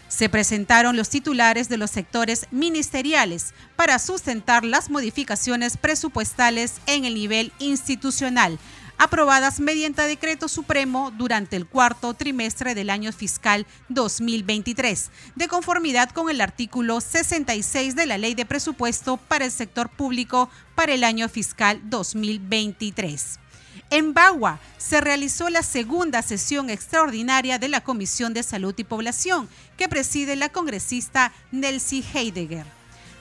Se 0.09 0.29
presentaron 0.29 0.97
los 0.97 1.09
titulares 1.09 1.69
de 1.69 1.79
los 1.79 1.91
sectores 1.91 2.47
ministeriales 2.51 3.55
para 3.77 3.99
sustentar 3.99 4.65
las 4.65 4.91
modificaciones 4.91 5.77
presupuestales 5.77 6.75
en 6.87 7.05
el 7.05 7.15
nivel 7.15 7.53
institucional, 7.59 8.59
aprobadas 8.99 9.61
mediante 9.61 10.03
decreto 10.03 10.49
supremo 10.49 11.11
durante 11.11 11.57
el 11.57 11.67
cuarto 11.67 12.13
trimestre 12.15 12.75
del 12.75 12.91
año 12.91 13.13
fiscal 13.13 13.67
2023, 13.89 15.11
de 15.37 15.49
conformidad 15.49 16.11
con 16.11 16.29
el 16.29 16.41
artículo 16.41 17.01
66 17.01 17.97
de 17.97 18.07
la 18.07 18.19
Ley 18.19 18.35
de 18.35 18.45
Presupuesto 18.45 19.17
para 19.17 19.47
el 19.47 19.51
Sector 19.51 19.89
Público 19.89 20.51
para 20.75 20.93
el 20.95 21.05
año 21.05 21.29
fiscal 21.29 21.81
2023. 21.85 23.39
En 23.91 24.13
Bagua 24.13 24.61
se 24.77 25.01
realizó 25.01 25.49
la 25.49 25.63
segunda 25.63 26.21
sesión 26.21 26.69
extraordinaria 26.69 27.59
de 27.59 27.69
la 27.69 27.81
Comisión 27.81 28.35
de 28.35 28.43
Salud 28.43 28.75
y 28.77 28.85
Población, 28.85 29.49
que 29.79 29.89
preside 29.89 30.37
la 30.37 30.51
congresista 30.51 31.33
Nelsie 31.53 32.05
Heidegger. 32.13 32.67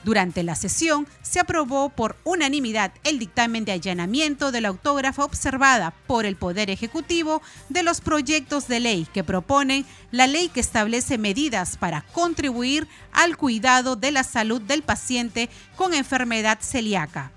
Durante 0.04 0.42
la 0.42 0.54
sesión 0.54 1.06
se 1.22 1.40
aprobó 1.40 1.88
por 1.88 2.16
unanimidad 2.22 2.92
el 3.02 3.18
dictamen 3.18 3.64
de 3.64 3.72
allanamiento 3.72 4.52
de 4.52 4.60
la 4.60 4.68
autógrafa 4.68 5.24
observada 5.24 5.94
por 6.06 6.26
el 6.26 6.36
Poder 6.36 6.68
Ejecutivo 6.68 7.40
de 7.70 7.82
los 7.82 8.02
proyectos 8.02 8.68
de 8.68 8.80
ley 8.80 9.08
que 9.12 9.24
proponen 9.24 9.86
la 10.10 10.26
ley 10.26 10.50
que 10.50 10.60
establece 10.60 11.16
medidas 11.16 11.78
para 11.78 12.02
contribuir 12.12 12.86
al 13.12 13.38
cuidado 13.38 13.96
de 13.96 14.12
la 14.12 14.22
salud 14.22 14.60
del 14.60 14.82
paciente 14.82 15.48
con 15.76 15.94
enfermedad 15.94 16.58
celíaca. 16.60 17.32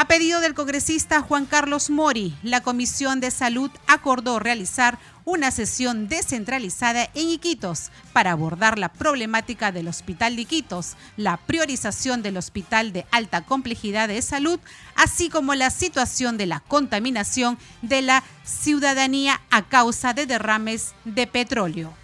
A 0.00 0.08
pedido 0.08 0.40
del 0.40 0.54
congresista 0.54 1.20
Juan 1.20 1.44
Carlos 1.44 1.90
Mori, 1.90 2.34
la 2.42 2.62
Comisión 2.62 3.20
de 3.20 3.30
Salud 3.30 3.70
acordó 3.86 4.38
realizar 4.38 4.98
una 5.26 5.50
sesión 5.50 6.08
descentralizada 6.08 7.10
en 7.14 7.28
Iquitos 7.28 7.90
para 8.14 8.32
abordar 8.32 8.78
la 8.78 8.90
problemática 8.94 9.72
del 9.72 9.88
Hospital 9.88 10.36
de 10.36 10.42
Iquitos, 10.42 10.96
la 11.18 11.36
priorización 11.36 12.22
del 12.22 12.38
Hospital 12.38 12.94
de 12.94 13.04
Alta 13.10 13.42
Complejidad 13.42 14.08
de 14.08 14.22
Salud, 14.22 14.58
así 14.96 15.28
como 15.28 15.54
la 15.54 15.68
situación 15.68 16.38
de 16.38 16.46
la 16.46 16.60
contaminación 16.60 17.58
de 17.82 18.00
la 18.00 18.24
ciudadanía 18.42 19.42
a 19.50 19.68
causa 19.68 20.14
de 20.14 20.24
derrames 20.24 20.94
de 21.04 21.26
petróleo 21.26 21.99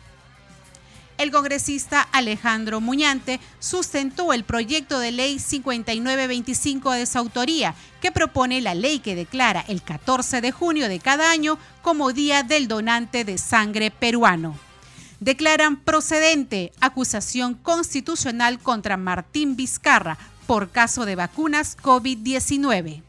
el 1.18 1.30
congresista 1.30 2.02
Alejandro 2.12 2.80
Muñante 2.80 3.40
sustentó 3.58 4.32
el 4.32 4.44
proyecto 4.44 4.98
de 4.98 5.12
ley 5.12 5.38
5925 5.38 6.92
de 6.92 7.06
su 7.06 7.18
autoría, 7.18 7.74
que 8.00 8.12
propone 8.12 8.60
la 8.60 8.74
ley 8.74 8.98
que 8.98 9.14
declara 9.14 9.64
el 9.68 9.82
14 9.82 10.40
de 10.40 10.52
junio 10.52 10.88
de 10.88 11.00
cada 11.00 11.30
año 11.30 11.58
como 11.82 12.12
Día 12.12 12.42
del 12.42 12.68
Donante 12.68 13.24
de 13.24 13.38
Sangre 13.38 13.90
Peruano. 13.90 14.58
Declaran 15.20 15.76
procedente 15.76 16.72
acusación 16.80 17.54
constitucional 17.54 18.58
contra 18.58 18.96
Martín 18.96 19.56
Vizcarra 19.56 20.18
por 20.46 20.70
caso 20.70 21.06
de 21.06 21.16
vacunas 21.16 21.76
COVID-19 21.78 23.05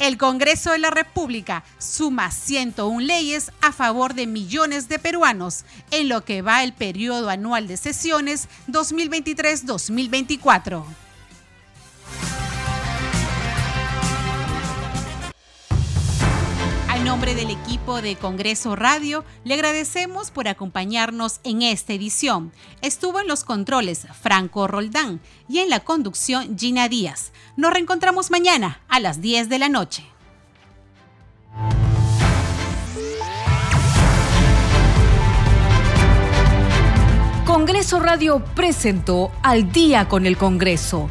el 0.00 0.18
Congreso 0.18 0.72
de 0.72 0.78
la 0.78 0.90
República 0.90 1.62
suma 1.78 2.32
101 2.32 2.98
leyes 3.00 3.52
a 3.60 3.70
favor 3.70 4.14
de 4.14 4.26
millones 4.26 4.88
de 4.88 4.98
peruanos 4.98 5.64
en 5.92 6.08
lo 6.08 6.24
que 6.24 6.42
va 6.42 6.64
el 6.64 6.72
periodo 6.72 7.30
anual 7.30 7.68
de 7.68 7.76
sesiones 7.76 8.48
2023-2024. 8.68 10.82
Nombre 17.10 17.34
del 17.34 17.50
equipo 17.50 18.02
de 18.02 18.14
Congreso 18.14 18.76
Radio, 18.76 19.24
le 19.42 19.54
agradecemos 19.54 20.30
por 20.30 20.46
acompañarnos 20.46 21.40
en 21.42 21.62
esta 21.62 21.92
edición. 21.92 22.52
Estuvo 22.82 23.18
en 23.18 23.26
los 23.26 23.42
controles 23.42 24.06
Franco 24.22 24.68
Roldán 24.68 25.20
y 25.48 25.58
en 25.58 25.70
la 25.70 25.80
conducción 25.80 26.56
Gina 26.56 26.88
Díaz. 26.88 27.32
Nos 27.56 27.72
reencontramos 27.72 28.30
mañana 28.30 28.80
a 28.88 29.00
las 29.00 29.20
10 29.20 29.48
de 29.48 29.58
la 29.58 29.68
noche. 29.68 30.04
Congreso 37.44 37.98
Radio 37.98 38.44
presentó 38.54 39.32
Al 39.42 39.72
día 39.72 40.06
con 40.06 40.26
el 40.26 40.36
Congreso 40.36 41.10